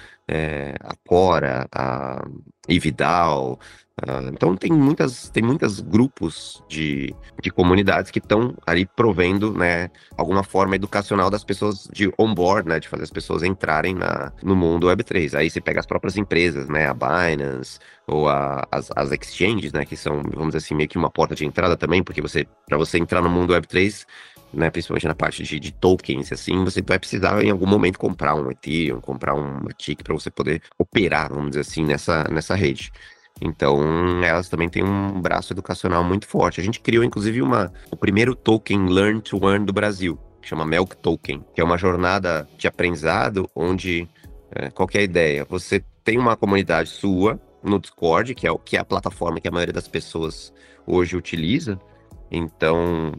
a 0.80 0.94
Cora, 1.06 1.66
a 1.72 2.22
Ividal, 2.68 3.58
então 4.32 4.56
tem 4.56 4.70
muitas 4.70 5.28
tem 5.30 5.42
muitos 5.42 5.80
grupos 5.80 6.62
de, 6.68 7.14
de 7.42 7.50
comunidades 7.50 8.10
que 8.10 8.18
estão 8.18 8.54
ali 8.66 8.86
provendo 8.86 9.52
né 9.52 9.90
alguma 10.16 10.44
forma 10.44 10.76
educacional 10.76 11.30
das 11.30 11.42
pessoas 11.42 11.88
de 11.92 12.12
onboard 12.18 12.68
né 12.68 12.78
de 12.78 12.88
fazer 12.88 13.02
as 13.02 13.10
pessoas 13.10 13.42
entrarem 13.42 13.94
na, 13.94 14.32
no 14.42 14.54
mundo 14.54 14.86
Web3 14.86 15.34
aí 15.34 15.50
você 15.50 15.60
pega 15.60 15.80
as 15.80 15.86
próprias 15.86 16.16
empresas 16.16 16.68
né 16.68 16.86
a 16.86 16.94
Binance 16.94 17.78
ou 18.06 18.28
a, 18.28 18.66
as, 18.70 18.90
as 18.94 19.10
exchanges 19.10 19.72
né 19.72 19.84
que 19.84 19.96
são 19.96 20.22
vamos 20.22 20.48
dizer 20.48 20.58
assim 20.58 20.74
meio 20.74 20.88
que 20.88 20.98
uma 20.98 21.10
porta 21.10 21.34
de 21.34 21.44
entrada 21.44 21.76
também 21.76 22.02
porque 22.02 22.22
você 22.22 22.46
para 22.66 22.78
você 22.78 22.98
entrar 22.98 23.20
no 23.20 23.28
mundo 23.28 23.52
Web3 23.52 24.06
né, 24.52 24.70
principalmente 24.70 25.06
na 25.06 25.14
parte 25.14 25.42
de, 25.42 25.60
de, 25.60 25.72
tokens, 25.72 26.32
assim, 26.32 26.64
você 26.64 26.80
vai 26.80 26.98
precisar 26.98 27.44
em 27.44 27.50
algum 27.50 27.66
momento 27.66 27.98
comprar 27.98 28.34
um 28.34 28.50
Ethereum, 28.50 28.98
comprar 28.98 29.34
uma 29.34 29.70
TIC 29.72 30.02
para 30.02 30.14
você 30.14 30.30
poder 30.30 30.62
operar, 30.78 31.28
vamos 31.28 31.50
dizer 31.50 31.60
assim, 31.60 31.84
nessa, 31.84 32.24
nessa 32.30 32.54
rede. 32.54 32.90
Então, 33.40 33.80
elas 34.22 34.48
também 34.48 34.68
têm 34.68 34.82
um 34.82 35.20
braço 35.20 35.52
educacional 35.52 36.02
muito 36.02 36.26
forte. 36.26 36.60
A 36.60 36.64
gente 36.64 36.80
criou, 36.80 37.04
inclusive, 37.04 37.40
uma, 37.40 37.72
o 37.90 37.96
primeiro 37.96 38.34
token 38.34 38.88
Learn 38.88 39.20
to 39.20 39.38
Earn 39.48 39.64
do 39.64 39.72
Brasil, 39.72 40.18
que 40.42 40.48
chama 40.48 40.64
Melk 40.64 40.96
Token, 40.96 41.44
que 41.54 41.60
é 41.60 41.64
uma 41.64 41.78
jornada 41.78 42.48
de 42.56 42.66
aprendizado 42.66 43.48
onde, 43.54 44.08
é, 44.50 44.70
qual 44.70 44.88
é 44.94 44.98
a 44.98 45.02
ideia? 45.02 45.46
Você 45.48 45.84
tem 46.02 46.18
uma 46.18 46.36
comunidade 46.36 46.88
sua, 46.88 47.40
no 47.62 47.78
Discord, 47.78 48.34
que 48.34 48.46
é, 48.46 48.50
que 48.64 48.76
é 48.76 48.80
a 48.80 48.84
plataforma 48.84 49.40
que 49.40 49.48
a 49.48 49.50
maioria 49.50 49.72
das 49.72 49.88
pessoas 49.88 50.52
hoje 50.86 51.16
utiliza. 51.16 51.78
Então, 52.30 53.12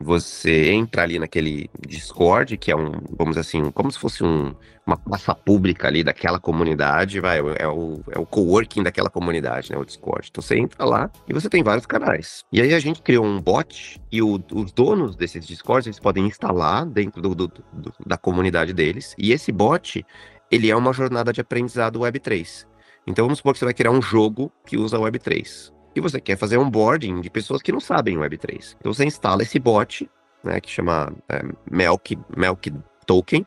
você 0.00 0.70
entra 0.70 1.02
ali 1.02 1.18
naquele 1.18 1.70
Discord, 1.86 2.56
que 2.56 2.70
é 2.70 2.76
um, 2.76 2.92
vamos 3.16 3.38
assim, 3.38 3.70
como 3.70 3.90
se 3.90 3.98
fosse 3.98 4.22
um, 4.22 4.54
uma 4.86 4.96
praça 4.96 5.34
pública 5.34 5.88
ali 5.88 6.04
daquela 6.04 6.38
comunidade, 6.38 7.18
vai, 7.18 7.38
é 7.38 7.66
o, 7.66 8.00
é 8.10 8.18
o 8.18 8.26
coworking 8.26 8.82
daquela 8.82 9.08
comunidade, 9.08 9.72
né, 9.72 9.78
o 9.78 9.84
Discord. 9.84 10.28
Então 10.30 10.42
você 10.42 10.58
entra 10.58 10.84
lá 10.84 11.10
e 11.26 11.32
você 11.32 11.48
tem 11.48 11.62
vários 11.62 11.86
canais. 11.86 12.44
E 12.52 12.60
aí 12.60 12.74
a 12.74 12.78
gente 12.78 13.00
criou 13.00 13.24
um 13.24 13.40
bot 13.40 14.00
e 14.12 14.20
o, 14.20 14.40
os 14.52 14.72
donos 14.72 15.16
desses 15.16 15.46
Discords, 15.46 15.86
eles 15.86 16.00
podem 16.00 16.26
instalar 16.26 16.84
dentro 16.84 17.22
do, 17.22 17.34
do, 17.34 17.48
do, 17.48 17.92
da 18.04 18.18
comunidade 18.18 18.72
deles. 18.72 19.14
E 19.18 19.32
esse 19.32 19.50
bot, 19.50 20.04
ele 20.50 20.70
é 20.70 20.76
uma 20.76 20.92
jornada 20.92 21.32
de 21.32 21.40
aprendizado 21.40 22.00
Web3. 22.00 22.66
Então 23.06 23.24
vamos 23.24 23.38
supor 23.38 23.54
que 23.54 23.60
você 23.60 23.64
vai 23.64 23.74
criar 23.74 23.92
um 23.92 24.02
jogo 24.02 24.52
que 24.66 24.76
usa 24.76 24.98
Web3 24.98 25.75
e 25.98 26.00
você 26.02 26.20
quer 26.20 26.36
fazer 26.36 26.58
onboarding 26.58 27.20
de 27.20 27.30
pessoas 27.30 27.62
que 27.62 27.72
não 27.72 27.80
sabem 27.80 28.16
Web3. 28.16 28.76
Então 28.78 28.92
você 28.92 29.04
instala 29.04 29.42
esse 29.42 29.58
bot, 29.58 30.08
né, 30.44 30.60
que 30.60 30.70
chama 30.70 31.12
é, 31.28 31.42
Melk, 31.70 32.18
Melk 32.36 32.72
Token, 33.06 33.46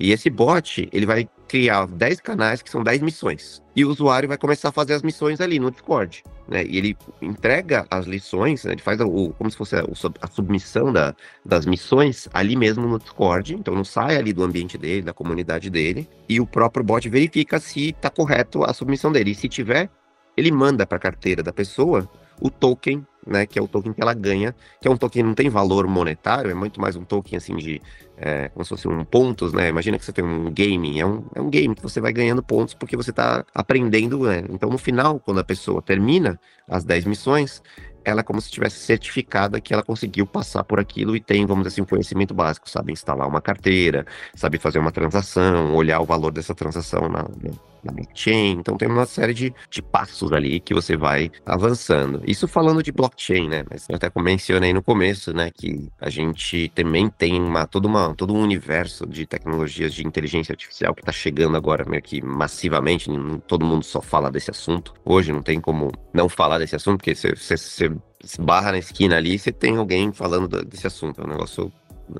e 0.00 0.10
esse 0.10 0.30
bot, 0.30 0.88
ele 0.92 1.04
vai 1.04 1.28
criar 1.46 1.86
10 1.86 2.20
canais 2.20 2.62
que 2.62 2.70
são 2.70 2.82
10 2.82 3.02
missões. 3.02 3.62
E 3.76 3.84
o 3.84 3.90
usuário 3.90 4.26
vai 4.26 4.38
começar 4.38 4.70
a 4.70 4.72
fazer 4.72 4.94
as 4.94 5.02
missões 5.02 5.38
ali 5.40 5.58
no 5.58 5.70
Discord. 5.70 6.24
Né? 6.48 6.64
E 6.64 6.78
ele 6.78 6.96
entrega 7.20 7.86
as 7.90 8.06
lições, 8.06 8.64
né? 8.64 8.72
ele 8.72 8.80
faz 8.80 8.98
o, 9.00 9.34
como 9.36 9.50
se 9.50 9.56
fosse 9.56 9.76
a, 9.76 9.84
a 10.22 10.26
submissão 10.28 10.90
da, 10.90 11.14
das 11.44 11.66
missões 11.66 12.26
ali 12.32 12.56
mesmo 12.56 12.86
no 12.88 12.98
Discord. 12.98 13.54
Então 13.54 13.74
não 13.74 13.84
sai 13.84 14.16
ali 14.16 14.32
do 14.32 14.42
ambiente 14.42 14.78
dele, 14.78 15.02
da 15.02 15.12
comunidade 15.12 15.68
dele. 15.68 16.08
E 16.26 16.40
o 16.40 16.46
próprio 16.46 16.82
bot 16.82 17.06
verifica 17.10 17.60
se 17.60 17.90
está 17.90 18.08
correto 18.08 18.64
a 18.64 18.72
submissão 18.72 19.12
dele. 19.12 19.32
E 19.32 19.34
se 19.34 19.48
tiver, 19.48 19.90
ele 20.36 20.50
manda 20.50 20.86
para 20.86 20.96
a 20.96 21.00
carteira 21.00 21.42
da 21.42 21.52
pessoa 21.52 22.08
o 22.40 22.50
token, 22.50 23.06
né, 23.24 23.46
que 23.46 23.56
é 23.56 23.62
o 23.62 23.68
token 23.68 23.92
que 23.92 24.02
ela 24.02 24.12
ganha, 24.12 24.52
que 24.80 24.88
é 24.88 24.90
um 24.90 24.96
token 24.96 25.22
que 25.22 25.28
não 25.28 25.34
tem 25.34 25.48
valor 25.48 25.86
monetário, 25.86 26.50
é 26.50 26.54
muito 26.54 26.80
mais 26.80 26.96
um 26.96 27.04
token 27.04 27.36
assim 27.36 27.54
de, 27.54 27.80
é, 28.16 28.48
como 28.48 28.64
se 28.64 28.70
fosse 28.70 28.88
um 28.88 29.04
pontos, 29.04 29.52
né, 29.52 29.68
imagina 29.68 29.96
que 29.96 30.04
você 30.04 30.12
tem 30.12 30.24
um 30.24 30.50
game, 30.50 30.98
é 30.98 31.06
um, 31.06 31.24
é 31.36 31.40
um 31.40 31.48
game 31.48 31.72
que 31.74 31.82
você 31.82 32.00
vai 32.00 32.12
ganhando 32.12 32.42
pontos 32.42 32.74
porque 32.74 32.96
você 32.96 33.10
está 33.10 33.44
aprendendo, 33.54 34.24
né? 34.24 34.44
então 34.50 34.68
no 34.68 34.78
final, 34.78 35.20
quando 35.20 35.38
a 35.38 35.44
pessoa 35.44 35.80
termina 35.80 36.38
as 36.68 36.84
10 36.84 37.04
missões, 37.04 37.62
ela 38.04 38.20
é 38.20 38.24
como 38.24 38.40
se 38.40 38.50
tivesse 38.50 38.78
certificada 38.78 39.60
que 39.60 39.72
ela 39.72 39.84
conseguiu 39.84 40.26
passar 40.26 40.64
por 40.64 40.80
aquilo 40.80 41.14
e 41.14 41.20
tem, 41.20 41.46
vamos 41.46 41.62
dizer 41.62 41.74
assim, 41.74 41.82
um 41.82 41.86
conhecimento 41.86 42.34
básico, 42.34 42.68
sabe? 42.68 42.92
Instalar 42.92 43.28
uma 43.28 43.40
carteira, 43.40 44.04
sabe? 44.34 44.58
Fazer 44.58 44.80
uma 44.80 44.90
transação, 44.90 45.72
olhar 45.76 46.00
o 46.00 46.04
valor 46.04 46.32
dessa 46.32 46.52
transação 46.52 47.02
na, 47.02 47.22
na 47.22 47.71
blockchain. 47.84 48.52
Então 48.52 48.76
tem 48.76 48.88
uma 48.88 49.06
série 49.06 49.34
de, 49.34 49.54
de 49.70 49.82
passos 49.82 50.32
ali 50.32 50.60
que 50.60 50.74
você 50.74 50.96
vai 50.96 51.30
avançando. 51.44 52.22
Isso 52.26 52.46
falando 52.46 52.82
de 52.82 52.92
blockchain, 52.92 53.48
né? 53.48 53.64
Mas 53.70 53.86
eu 53.88 53.96
até 53.96 54.10
mencionei 54.16 54.72
no 54.72 54.82
começo, 54.82 55.32
né, 55.32 55.50
que 55.50 55.90
a 56.00 56.08
gente 56.10 56.70
também 56.74 57.08
tem 57.08 57.40
uma, 57.40 57.66
todo, 57.66 57.86
uma, 57.86 58.14
todo 58.14 58.34
um 58.34 58.40
universo 58.40 59.06
de 59.06 59.26
tecnologias 59.26 59.92
de 59.92 60.06
inteligência 60.06 60.52
artificial 60.52 60.94
que 60.94 61.02
está 61.02 61.12
chegando 61.12 61.56
agora 61.56 61.84
meio 61.84 62.02
que 62.02 62.22
massivamente. 62.22 63.10
Todo 63.46 63.64
mundo 63.64 63.84
só 63.84 64.00
fala 64.00 64.30
desse 64.30 64.50
assunto. 64.50 64.94
Hoje 65.04 65.32
não 65.32 65.42
tem 65.42 65.60
como 65.60 65.90
não 66.12 66.28
falar 66.28 66.58
desse 66.58 66.76
assunto, 66.76 66.98
porque 66.98 67.14
você, 67.14 67.90
barra 68.38 68.72
na 68.72 68.78
esquina 68.78 69.16
ali, 69.16 69.38
você 69.38 69.52
tem 69.52 69.76
alguém 69.76 70.12
falando 70.12 70.64
desse 70.64 70.86
assunto. 70.86 71.20
É 71.20 71.24
um 71.24 71.30
negócio 71.30 71.72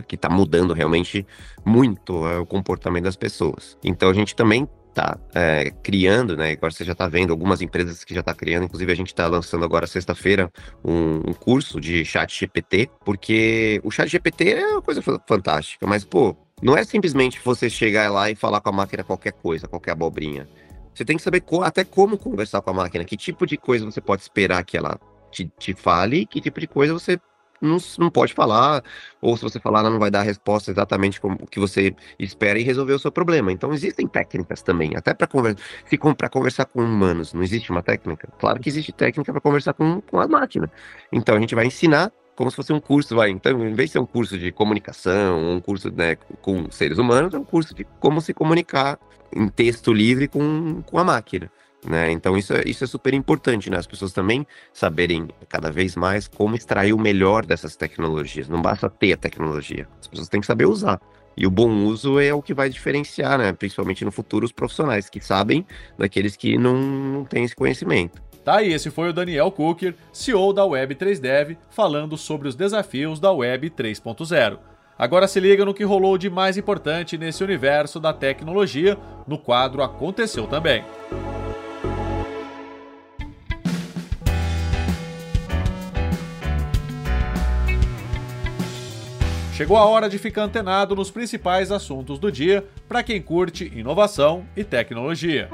que 0.07 0.15
está 0.15 0.29
mudando 0.29 0.73
realmente 0.73 1.27
muito 1.65 2.27
é, 2.27 2.39
o 2.39 2.47
comportamento 2.47 3.05
das 3.05 3.17
pessoas. 3.17 3.77
Então 3.83 4.09
a 4.11 4.15
gente 4.15 4.35
também 4.35 4.69
tá 4.93 5.19
é, 5.35 5.71
criando, 5.83 6.37
né? 6.37 6.53
Agora 6.53 6.73
você 6.73 6.85
já 6.85 6.93
está 6.93 7.09
vendo 7.09 7.31
algumas 7.31 7.61
empresas 7.61 8.05
que 8.05 8.15
já 8.15 8.21
está 8.21 8.35
criando, 8.35 8.65
inclusive 8.65 8.93
a 8.93 8.95
gente 8.95 9.09
está 9.09 9.27
lançando 9.27 9.65
agora 9.65 9.87
sexta-feira 9.87 10.51
um, 10.85 11.31
um, 11.31 11.33
curso 11.33 11.81
de 11.81 12.05
chat 12.05 12.39
GPT, 12.39 12.91
porque 13.05 13.81
o 13.83 13.91
chat 13.91 14.09
GPT 14.09 14.53
é 14.53 14.67
uma 14.69 14.83
coisa 14.83 15.03
fantástica, 15.27 15.87
mas 15.87 16.05
pô, 16.05 16.37
não 16.63 16.77
é 16.77 16.85
simplesmente 16.85 17.41
você 17.45 17.69
chegar 17.69 18.11
lá 18.11 18.31
e 18.31 18.35
falar 18.35 18.61
com 18.61 18.69
a 18.69 18.73
máquina 18.73 19.03
qualquer 19.03 19.33
coisa, 19.33 19.67
qualquer 19.67 19.93
abobrinha. 19.93 20.49
Você 20.95 21.05
tem 21.05 21.17
que 21.17 21.23
saber 21.23 21.41
co 21.41 21.63
até 21.63 21.85
como 21.85 22.19
conversar 22.19 22.61
com 22.61 22.71
a 22.71 22.75
máquina, 22.75 23.05
que 23.05 23.17
tipo 23.17 23.47
de 23.47 23.57
coisa 23.57 23.85
você 23.85 24.01
pode 24.01 24.23
esperar 24.23 24.63
que 24.65 24.77
ela 24.77 25.01
te, 25.31 25.51
te 25.59 25.75
fale, 25.75 26.27
que 26.27 26.41
tipo 26.41 26.61
de 26.61 26.67
coisa 26.67 26.93
você 26.93 27.19
não, 27.63 27.79
não 27.99 28.11
pode 28.11 28.35
falar, 28.35 28.83
ou 29.21 29.37
se 29.37 29.43
você 29.43 29.61
falar, 29.61 29.81
ela 29.81 29.91
não 29.91 29.99
vai 29.99 30.11
dar 30.11 30.21
a 30.21 30.23
resposta 30.23 30.71
exatamente 30.71 31.21
como 31.21 31.47
que 31.47 31.61
você 31.61 31.95
espera 32.19 32.59
e 32.59 32.63
resolver 32.63 32.93
o 32.93 32.99
seu 32.99 33.13
problema. 33.13 33.53
Então 33.53 33.73
existem 33.73 34.07
técnicas 34.07 34.63
também, 34.63 34.93
até 34.97 35.15
para 35.15 35.27
conver 35.27 35.57
conversar 36.31 36.67
com 36.67 36.83
humanos. 36.83 37.33
Não 37.33 37.43
existe 37.43 37.71
uma 37.71 37.83
técnica? 37.83 38.29
Claro 38.39 38.61
que 38.61 38.69
existe 38.69 38.93
técnica 38.93 39.33
para 39.33 39.41
conversar 39.41 39.73
com, 39.75 40.01
com 40.01 40.21
a 40.21 40.27
máquina. 40.27 40.71
Então 41.13 41.37
a 41.37 41.41
gente 41.41 41.55
vai 41.55 41.67
ensinar 41.67 42.13
como 42.35 42.51
se 42.51 42.57
fosse 42.57 42.73
um 42.73 42.81
curso, 42.81 43.15
vai. 43.15 43.31
Então, 43.31 43.53
em 43.53 43.75
vez 43.75 43.91
de 43.91 43.93
ser 43.93 43.99
um 43.99 44.07
curso 44.07 44.39
de 44.39 44.51
comunicação, 44.51 45.57
um 45.57 45.61
curso 45.61 45.91
né, 45.93 46.17
com 46.41 46.71
seres 46.71 46.99
humanos, 46.99 47.35
é 47.35 47.39
um 47.39 47.45
curso 47.45 47.75
de 47.75 47.85
como 48.01 48.21
se 48.21 48.33
comunicar 48.35 48.99
em 49.35 49.49
texto 49.49 49.93
livre 49.93 50.29
com, 50.29 50.83
com 50.83 50.99
a 50.99 51.05
máquina. 51.05 51.51
Né? 51.85 52.13
Então 52.13 52.37
isso 52.37 52.55
é, 52.55 52.63
isso 52.65 52.85
é 52.85 52.87
super 52.87 53.13
importante, 53.13 53.69
né? 53.69 53.77
As 53.77 53.87
pessoas 53.87 54.13
também 54.13 54.47
saberem 54.73 55.29
cada 55.49 55.71
vez 55.71 55.97
mais 55.97 56.29
como 56.29 56.55
extrair 56.55 56.93
o 56.93 56.99
melhor 56.99 57.45
dessas 57.45 57.75
tecnologias. 57.75 58.49
Não 58.49 58.63
basta 58.63 58.89
ter 58.89 59.15
a 59.15 59.17
tecnologia, 59.17 59.89
as 60.01 60.07
pessoas 60.07 60.29
têm 60.29 60.41
que 60.41 60.47
saber 60.47 60.67
usar. 60.67 61.01
E 61.37 61.47
o 61.47 61.51
bom 61.51 61.71
uso 61.85 62.21
é 62.21 62.33
o 62.33 62.43
que 62.43 62.55
vai 62.55 62.69
diferenciar, 62.69 63.39
né? 63.39 63.53
Principalmente 63.53 64.05
no 64.05 64.13
futuro, 64.13 64.45
os 64.45 64.53
profissionais 64.53 65.09
que 65.09 65.21
sabem 65.21 65.67
daqueles 65.99 66.37
que 66.37 66.57
não, 66.59 66.77
não 66.77 67.25
têm 67.25 67.45
esse 67.45 67.57
conhecimento. 67.57 68.23
Tá 68.45 68.57
aí, 68.57 68.73
esse 68.73 68.91
foi 68.91 69.09
o 69.09 69.13
Daniel 69.13 69.51
Cooker, 69.51 69.95
CEO 70.13 70.53
da 70.53 70.63
Web3Dev, 70.63 71.57
falando 71.71 72.17
sobre 72.17 72.49
os 72.49 72.55
desafios 72.55 73.19
da 73.19 73.33
Web 73.33 73.71
3.0. 73.71 74.59
Agora 74.99 75.27
se 75.27 75.41
liga 75.41 75.65
no 75.65 75.75
que 75.75 75.85
rolou 75.85 76.19
de 76.19 76.29
mais 76.29 76.57
importante 76.57 77.17
nesse 77.17 77.43
universo 77.43 77.99
da 77.99 78.13
tecnologia 78.13 78.99
no 79.27 79.39
quadro 79.39 79.83
Aconteceu 79.83 80.47
Também. 80.47 80.85
Chegou 89.63 89.77
a 89.77 89.87
hora 89.87 90.09
de 90.09 90.19
ficar 90.19 90.43
antenado 90.43 90.97
nos 90.97 91.09
principais 91.09 91.71
assuntos 91.71 92.19
do 92.19 92.33
dia 92.33 92.67
para 92.89 93.01
quem 93.01 93.23
curte 93.23 93.71
inovação 93.73 94.45
e 94.57 94.65
tecnologia. 94.65 95.49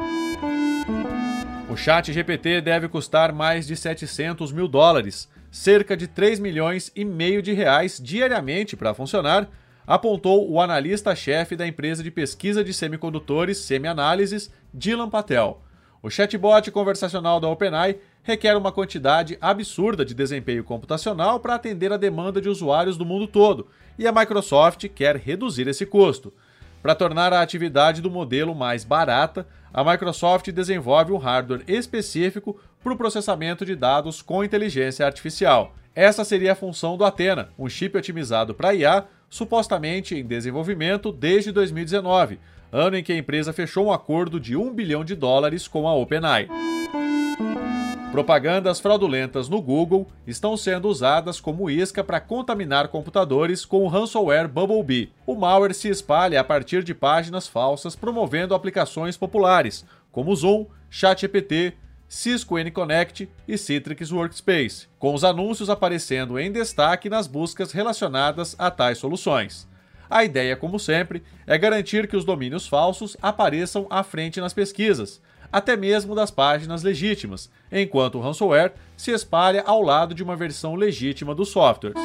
O 1.69 1.77
Chat 1.77 2.11
GPT 2.11 2.63
deve 2.63 2.89
custar 2.89 3.35
mais 3.35 3.67
de 3.67 3.77
700 3.77 4.51
mil 4.51 4.67
dólares, 4.67 5.29
cerca 5.51 5.95
de 5.95 6.07
3 6.07 6.41
milhões 6.41 6.91
e 6.97 7.05
meio 7.05 7.43
de 7.43 7.53
reais 7.53 8.01
diariamente 8.03 8.75
para 8.75 8.95
funcionar, 8.95 9.47
apontou 9.87 10.51
o 10.51 10.59
analista-chefe 10.59 11.55
da 11.55 11.67
empresa 11.67 12.03
de 12.03 12.11
pesquisa 12.11 12.65
de 12.65 12.73
semicondutores 12.73 13.59
Semianálises, 13.59 14.51
Dylan 14.73 15.11
Patel. 15.11 15.61
O 16.03 16.09
chatbot 16.09 16.71
conversacional 16.71 17.41
da 17.41 17.49
OpenAI 17.49 17.99
requer 18.23 18.57
uma 18.57 18.73
quantidade 18.73 19.37
absurda 19.39 20.03
de 20.03 20.15
desempenho 20.15 20.65
computacional 20.65 21.41
para 21.41 21.57
atender 21.57 21.93
a 21.93 21.99
demanda 21.99 22.41
de 22.41 22.49
usuários 22.49 22.97
do 22.97 23.05
mundo 23.05 23.27
todo 23.27 23.69
e 23.99 24.07
a 24.07 24.13
Microsoft 24.13 24.89
quer 24.89 25.17
reduzir 25.17 25.67
esse 25.67 25.85
custo. 25.85 26.33
Para 26.83 26.95
tornar 26.95 27.33
a 27.33 27.43
atividade 27.43 28.01
do 28.01 28.11
modelo 28.11 28.55
mais 28.55 28.85
barata, 28.85 29.47
a 29.75 29.83
Microsoft 29.83 30.51
desenvolve 30.51 31.13
um 31.13 31.17
hardware 31.17 31.65
específico 31.67 32.59
para 32.83 32.93
o 32.93 32.97
processamento 32.97 33.67
de 33.67 33.75
dados 33.75 34.23
com 34.23 34.45
inteligência 34.45 35.05
artificial. 35.05 35.75
Essa 35.95 36.25
seria 36.25 36.53
a 36.53 36.57
função 36.57 36.97
do 36.97 37.05
Athena, 37.05 37.51
um 37.59 37.69
chip 37.69 37.97
otimizado 37.99 38.55
para 38.55 38.73
IA, 38.73 39.05
supostamente 39.29 40.15
em 40.15 40.25
desenvolvimento 40.25 41.11
desde 41.11 41.51
2019, 41.51 42.39
ano 42.71 42.97
em 42.97 43.03
que 43.03 43.13
a 43.13 43.17
empresa 43.17 43.53
fechou 43.53 43.87
um 43.87 43.93
acordo 43.93 44.39
de 44.39 44.57
1 44.57 44.73
bilhão 44.73 45.05
de 45.05 45.17
dólares 45.17 45.67
com 45.67 45.89
a 45.89 45.95
OpenAI. 45.95 46.49
Propagandas 48.11 48.81
fraudulentas 48.81 49.51
no 49.51 49.61
Google 49.61 50.09
estão 50.27 50.57
sendo 50.57 50.89
usadas 50.89 51.41
como 51.41 51.69
isca 51.69 52.03
para 52.03 52.19
contaminar 52.19 52.89
computadores 52.89 53.67
com 53.67 53.85
o 53.85 53.87
ransomware 53.87 54.49
Bumblebee. 54.49 55.13
O 55.27 55.35
malware 55.35 55.75
se 55.75 55.89
espalha 55.89 56.41
a 56.41 56.45
partir 56.45 56.83
de 56.83 56.95
páginas 56.95 57.47
falsas 57.47 57.95
promovendo 57.95 58.55
aplicações 58.55 59.15
populares, 59.17 59.85
como 60.11 60.35
Zoom, 60.35 60.65
ChatGPT, 60.89 61.75
Cisco 62.09 62.59
NConnect 62.59 63.29
e 63.47 63.59
Citrix 63.59 64.11
Workspace, 64.11 64.87
com 64.99 65.13
os 65.13 65.23
anúncios 65.23 65.69
aparecendo 65.69 66.39
em 66.39 66.51
destaque 66.51 67.11
nas 67.11 67.27
buscas 67.27 67.73
relacionadas 67.73 68.57
a 68.59 68.71
tais 68.71 68.97
soluções. 68.97 69.69
A 70.11 70.25
ideia, 70.25 70.57
como 70.57 70.79
sempre, 70.79 71.23
é 71.47 71.59
garantir 71.59 72.09
que 72.09 72.17
os 72.17 72.25
domínios 72.25 72.67
falsos 72.67 73.17
apareçam 73.21 73.87
à 73.91 74.03
frente 74.03 74.41
nas 74.41 74.55
pesquisas, 74.55 75.21
até 75.53 75.77
mesmo 75.77 76.15
das 76.15 76.31
páginas 76.31 76.83
legítimas, 76.83 77.51
enquanto 77.71 78.17
o 78.17 78.21
ransomware 78.21 78.73
se 78.97 79.11
espalha 79.11 79.63
ao 79.67 79.83
lado 79.83 80.15
de 80.15 80.23
uma 80.23 80.37
versão 80.37 80.75
legítima 80.75 81.35
dos 81.35 81.51
softwares. 81.51 82.01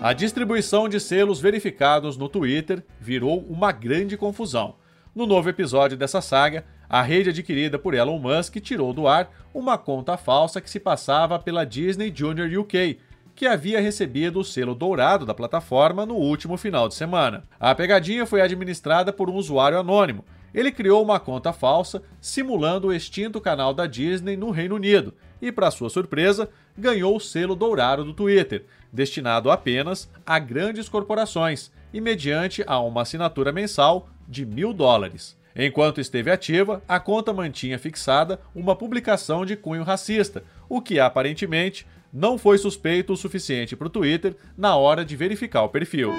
A 0.00 0.12
distribuição 0.12 0.88
de 0.88 1.00
selos 1.00 1.40
verificados 1.40 2.16
no 2.16 2.28
Twitter 2.28 2.84
virou 3.00 3.40
uma 3.48 3.72
grande 3.72 4.16
confusão. 4.16 4.76
No 5.14 5.26
novo 5.26 5.48
episódio 5.48 5.96
dessa 5.96 6.20
saga, 6.20 6.64
A 6.90 7.02
rede 7.02 7.28
adquirida 7.30 7.78
por 7.78 7.92
Elon 7.92 8.18
Musk 8.18 8.56
tirou 8.60 8.94
do 8.94 9.06
ar 9.06 9.30
uma 9.52 9.76
conta 9.76 10.16
falsa 10.16 10.60
que 10.60 10.70
se 10.70 10.80
passava 10.80 11.38
pela 11.38 11.66
Disney 11.66 12.10
Junior 12.14 12.48
UK, 12.60 12.98
que 13.38 13.46
havia 13.46 13.80
recebido 13.80 14.40
o 14.40 14.44
selo 14.44 14.74
dourado 14.74 15.24
da 15.24 15.32
plataforma 15.32 16.04
no 16.04 16.16
último 16.16 16.56
final 16.56 16.88
de 16.88 16.96
semana. 16.96 17.44
A 17.60 17.72
pegadinha 17.72 18.26
foi 18.26 18.40
administrada 18.40 19.12
por 19.12 19.30
um 19.30 19.34
usuário 19.36 19.78
anônimo. 19.78 20.24
Ele 20.52 20.72
criou 20.72 21.00
uma 21.04 21.20
conta 21.20 21.52
falsa 21.52 22.02
simulando 22.20 22.88
o 22.88 22.92
extinto 22.92 23.40
canal 23.40 23.72
da 23.72 23.86
Disney 23.86 24.36
no 24.36 24.50
Reino 24.50 24.74
Unido 24.74 25.14
e, 25.40 25.52
para 25.52 25.70
sua 25.70 25.88
surpresa, 25.88 26.50
ganhou 26.76 27.14
o 27.14 27.20
selo 27.20 27.54
dourado 27.54 28.02
do 28.02 28.12
Twitter, 28.12 28.64
destinado 28.92 29.52
apenas 29.52 30.10
a 30.26 30.36
grandes 30.40 30.88
corporações 30.88 31.70
e 31.94 32.00
mediante 32.00 32.64
a 32.66 32.80
uma 32.80 33.02
assinatura 33.02 33.52
mensal 33.52 34.08
de 34.26 34.44
mil 34.44 34.72
dólares. 34.72 35.38
Enquanto 35.54 36.00
esteve 36.00 36.28
ativa, 36.30 36.82
a 36.88 36.98
conta 36.98 37.32
mantinha 37.32 37.78
fixada 37.78 38.40
uma 38.52 38.74
publicação 38.74 39.46
de 39.46 39.56
cunho 39.56 39.84
racista, 39.84 40.42
o 40.68 40.82
que 40.82 40.98
aparentemente 40.98 41.86
não 42.12 42.38
foi 42.38 42.58
suspeito 42.58 43.12
o 43.12 43.16
suficiente 43.16 43.76
para 43.76 43.86
o 43.86 43.90
Twitter 43.90 44.36
na 44.56 44.76
hora 44.76 45.04
de 45.04 45.16
verificar 45.16 45.62
o 45.62 45.68
perfil. 45.68 46.12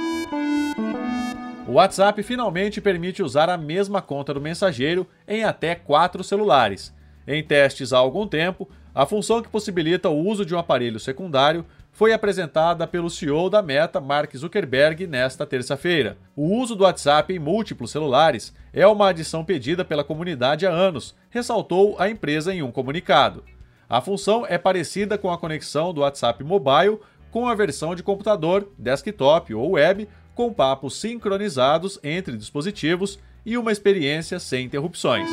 O 1.67 1.73
WhatsApp 1.73 2.23
finalmente 2.23 2.81
permite 2.81 3.21
usar 3.21 3.49
a 3.49 3.57
mesma 3.57 4.01
conta 4.01 4.33
do 4.33 4.41
mensageiro 4.41 5.05
em 5.27 5.43
até 5.43 5.75
quatro 5.75 6.23
celulares. 6.23 6.93
Em 7.27 7.43
testes 7.43 7.93
há 7.93 7.97
algum 7.99 8.27
tempo, 8.27 8.67
a 8.93 9.05
função 9.05 9.41
que 9.41 9.49
possibilita 9.49 10.09
o 10.09 10.27
uso 10.27 10.43
de 10.43 10.55
um 10.55 10.57
aparelho 10.57 10.99
secundário 10.99 11.63
foi 11.91 12.11
apresentada 12.11 12.87
pelo 12.87 13.09
CEO 13.09 13.49
da 13.49 13.61
Meta, 13.61 13.99
Mark 13.99 14.35
Zuckerberg, 14.35 15.05
nesta 15.05 15.45
terça-feira. 15.45 16.17
O 16.35 16.55
uso 16.57 16.75
do 16.75 16.85
WhatsApp 16.85 17.33
em 17.33 17.39
múltiplos 17.39 17.91
celulares 17.91 18.53
é 18.73 18.87
uma 18.87 19.09
adição 19.09 19.45
pedida 19.45 19.85
pela 19.85 20.03
comunidade 20.03 20.65
há 20.65 20.71
anos, 20.71 21.15
ressaltou 21.29 21.95
a 21.99 22.09
empresa 22.09 22.53
em 22.53 22.63
um 22.63 22.71
comunicado. 22.71 23.43
A 23.89 24.01
função 24.01 24.45
é 24.47 24.55
parecida 24.55 25.17
com 25.17 25.31
a 25.31 25.37
conexão 25.37 25.91
do 25.91 26.01
WhatsApp 26.01 26.43
Mobile 26.43 26.99
com 27.31 27.47
a 27.47 27.55
versão 27.55 27.95
de 27.95 28.03
computador, 28.03 28.69
desktop 28.77 29.51
ou 29.55 29.71
web, 29.71 30.07
com 30.35 30.53
papos 30.53 30.99
sincronizados 30.99 31.99
entre 32.03 32.37
dispositivos 32.37 33.17
e 33.43 33.57
uma 33.57 33.71
experiência 33.71 34.39
sem 34.39 34.65
interrupções. 34.65 35.27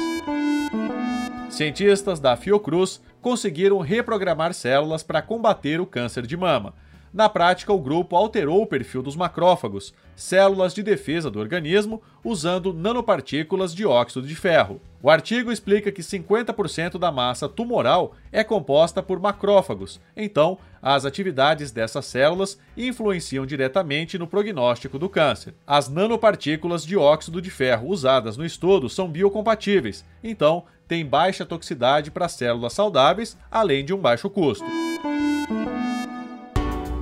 Cientistas 1.50 2.18
da 2.18 2.34
Fiocruz 2.34 3.00
conseguiram 3.20 3.80
reprogramar 3.80 4.54
células 4.54 5.02
para 5.02 5.20
combater 5.20 5.78
o 5.78 5.86
câncer 5.86 6.26
de 6.26 6.36
mama. 6.36 6.74
Na 7.16 7.30
prática, 7.30 7.72
o 7.72 7.78
grupo 7.78 8.14
alterou 8.14 8.60
o 8.60 8.66
perfil 8.66 9.02
dos 9.02 9.16
macrófagos, 9.16 9.94
células 10.14 10.74
de 10.74 10.82
defesa 10.82 11.30
do 11.30 11.40
organismo, 11.40 12.02
usando 12.22 12.74
nanopartículas 12.74 13.74
de 13.74 13.86
óxido 13.86 14.26
de 14.26 14.34
ferro. 14.34 14.82
O 15.02 15.08
artigo 15.08 15.50
explica 15.50 15.90
que 15.90 16.02
50% 16.02 16.98
da 16.98 17.10
massa 17.10 17.48
tumoral 17.48 18.12
é 18.30 18.44
composta 18.44 19.02
por 19.02 19.18
macrófagos, 19.18 19.98
então 20.14 20.58
as 20.82 21.06
atividades 21.06 21.72
dessas 21.72 22.04
células 22.04 22.58
influenciam 22.76 23.46
diretamente 23.46 24.18
no 24.18 24.26
prognóstico 24.26 24.98
do 24.98 25.08
câncer. 25.08 25.54
As 25.66 25.88
nanopartículas 25.88 26.84
de 26.84 26.98
óxido 26.98 27.40
de 27.40 27.48
ferro 27.48 27.88
usadas 27.88 28.36
no 28.36 28.44
estudo 28.44 28.90
são 28.90 29.08
biocompatíveis, 29.08 30.04
então 30.22 30.64
têm 30.86 31.02
baixa 31.02 31.46
toxicidade 31.46 32.10
para 32.10 32.28
células 32.28 32.74
saudáveis, 32.74 33.38
além 33.50 33.86
de 33.86 33.94
um 33.94 33.98
baixo 33.98 34.28
custo. 34.28 34.66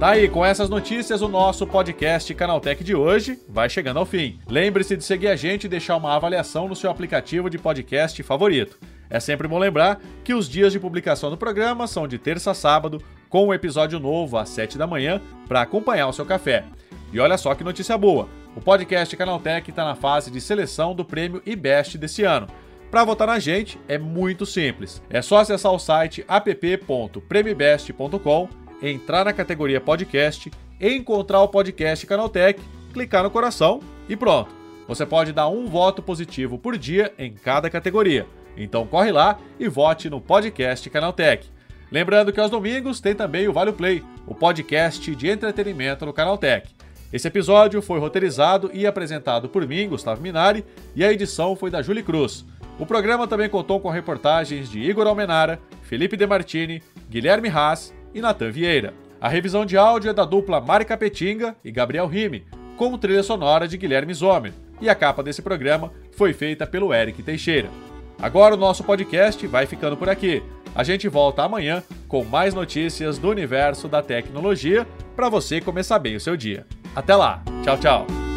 Tá 0.05 0.11
aí, 0.11 0.29
com 0.29 0.45
essas 0.45 0.69
notícias, 0.69 1.23
o 1.23 1.29
nosso 1.29 1.67
podcast 1.67 2.35
Canaltech 2.35 2.85
de 2.85 2.95
hoje 2.95 3.41
vai 3.49 3.71
chegando 3.71 3.99
ao 3.99 4.05
fim. 4.05 4.39
Lembre-se 4.47 4.99
de 4.99 5.03
seguir 5.03 5.29
a 5.29 5.35
gente 5.35 5.65
e 5.65 5.69
deixar 5.69 5.97
uma 5.97 6.15
avaliação 6.15 6.69
no 6.69 6.77
seu 6.77 6.91
aplicativo 6.91 7.49
de 7.49 7.57
podcast 7.57 8.23
favorito. 8.23 8.79
É 9.09 9.19
sempre 9.19 9.49
bom 9.49 9.59
lembrar 9.59 9.99
que 10.23 10.35
os 10.35 10.47
dias 10.47 10.75
de 10.75 10.79
publicação 10.79 11.31
do 11.31 11.39
programa 11.39 11.87
são 11.87 12.07
de 12.07 12.19
terça 12.19 12.51
a 12.51 12.55
sábado, 12.55 13.03
com 13.31 13.47
um 13.47 13.55
episódio 13.55 13.99
novo 13.99 14.37
às 14.37 14.51
7 14.51 14.77
da 14.77 14.87
manhã 14.87 15.23
para 15.49 15.63
acompanhar 15.63 16.09
o 16.09 16.13
seu 16.13 16.27
café. 16.27 16.65
E 17.11 17.19
olha 17.19 17.39
só 17.39 17.55
que 17.55 17.65
notícia 17.65 17.97
boa: 17.97 18.29
o 18.55 18.61
podcast 18.61 19.17
Canaltech 19.17 19.71
está 19.71 19.87
na 19.87 19.95
fase 19.95 20.31
de 20.31 20.39
seleção 20.39 20.95
do 20.95 21.03
prêmio 21.03 21.41
IBEST 21.47 21.97
desse 21.97 22.25
ano. 22.25 22.47
Para 22.91 23.05
votar 23.05 23.27
na 23.27 23.39
gente 23.39 23.81
é 23.89 23.97
muito 23.97 24.45
simples. 24.45 25.03
É 25.09 25.23
só 25.23 25.39
acessar 25.39 25.73
o 25.73 25.79
site 25.79 26.23
app.premibest.com 26.29 28.64
entrar 28.91 29.25
na 29.25 29.33
categoria 29.33 29.81
podcast, 29.81 30.51
encontrar 30.81 31.41
o 31.41 31.49
podcast 31.49 32.07
Canaltech, 32.07 32.61
clicar 32.93 33.23
no 33.23 33.31
coração 33.31 33.81
e 34.09 34.17
pronto. 34.17 34.51
Você 34.87 35.07
pode 35.07 35.33
dar 35.33 35.49
um 35.49 35.67
voto 35.67 36.03
positivo 36.03 36.59
por 36.59 36.77
dia 36.77 37.13
em 37.19 37.33
cada 37.33 37.71
categoria. 37.71 38.27
Então 38.57 38.87
corre 38.87 39.11
lá 39.11 39.39
e 39.59 39.69
vote 39.69 40.11
no 40.11 40.21
podcast 40.21 40.89
Canaltech. 40.91 41.49
Lembrando 41.91 42.33
que 42.33 42.41
aos 42.41 42.51
domingos 42.51 43.01
tem 43.01 43.15
também 43.15 43.49
o 43.49 43.53
Vale 43.53 43.73
Play, 43.73 44.03
o 44.27 44.35
podcast 44.35 45.15
de 45.15 45.29
entretenimento 45.29 46.05
no 46.05 46.13
Canaltech. 46.13 46.69
Esse 47.13 47.29
episódio 47.29 47.81
foi 47.81 48.01
roteirizado 48.01 48.71
e 48.75 48.87
apresentado 48.87 49.49
por 49.49 49.67
mim, 49.67 49.89
Gustavo 49.89 50.21
Minari, 50.21 50.65
e 50.97 51.05
a 51.05 51.13
edição 51.13 51.55
foi 51.55 51.71
da 51.71 51.81
Julie 51.81 52.03
Cruz. 52.03 52.45
O 52.79 52.85
programa 52.85 53.29
também 53.29 53.49
contou 53.49 53.79
com 53.79 53.89
reportagens 53.89 54.69
de 54.69 54.81
Igor 54.81 55.07
Almenara, 55.07 55.61
Felipe 55.83 56.17
Demartini, 56.17 56.83
Guilherme 57.09 57.49
Haas 57.49 57.95
e 58.15 58.21
Natan 58.21 58.51
Vieira. 58.51 58.95
A 59.21 59.29
revisão 59.29 59.67
de 59.67 59.77
áudio 59.77 60.11
é 60.11 60.13
da 60.15 60.25
dupla 60.25 60.61
Mari 60.61 60.85
Capetinga 60.85 61.57
e 61.65 61.73
Gabriel 61.73 62.07
Rime, 62.07 62.45
com 62.77 62.97
trilha 62.97 63.23
sonora 63.23 63.67
de 63.67 63.77
Guilherme 63.77 64.15
Zomer, 64.15 64.53
e 64.81 64.89
a 64.89 64.95
capa 64.95 65.23
desse 65.23 65.43
programa 65.43 65.93
foi 66.13 66.33
feita 66.33 66.67
pelo 66.67 66.93
Eric 66.93 67.23
Teixeira. 67.23 67.69
Agora 68.21 68.55
o 68.55 68.59
nosso 68.59 68.85
podcast 68.85 69.47
vai 69.47 69.67
ficando 69.67 69.97
por 69.97 70.09
aqui. 70.09 70.43
A 70.75 70.83
gente 70.83 71.09
volta 71.09 71.43
amanhã 71.43 71.83
com 72.09 72.25
mais 72.25 72.53
notícias 72.53 73.19
do 73.19 73.31
universo 73.31 73.89
da 73.89 74.03
tecnologia 74.03 74.87
para 75.15 75.29
você 75.29 75.61
começar 75.61 75.99
bem 75.99 76.17
o 76.17 76.21
seu 76.21 76.37
dia. 76.37 76.67
Até 76.95 77.15
lá. 77.15 77.43
Tchau, 77.63 77.79
tchau. 77.79 78.34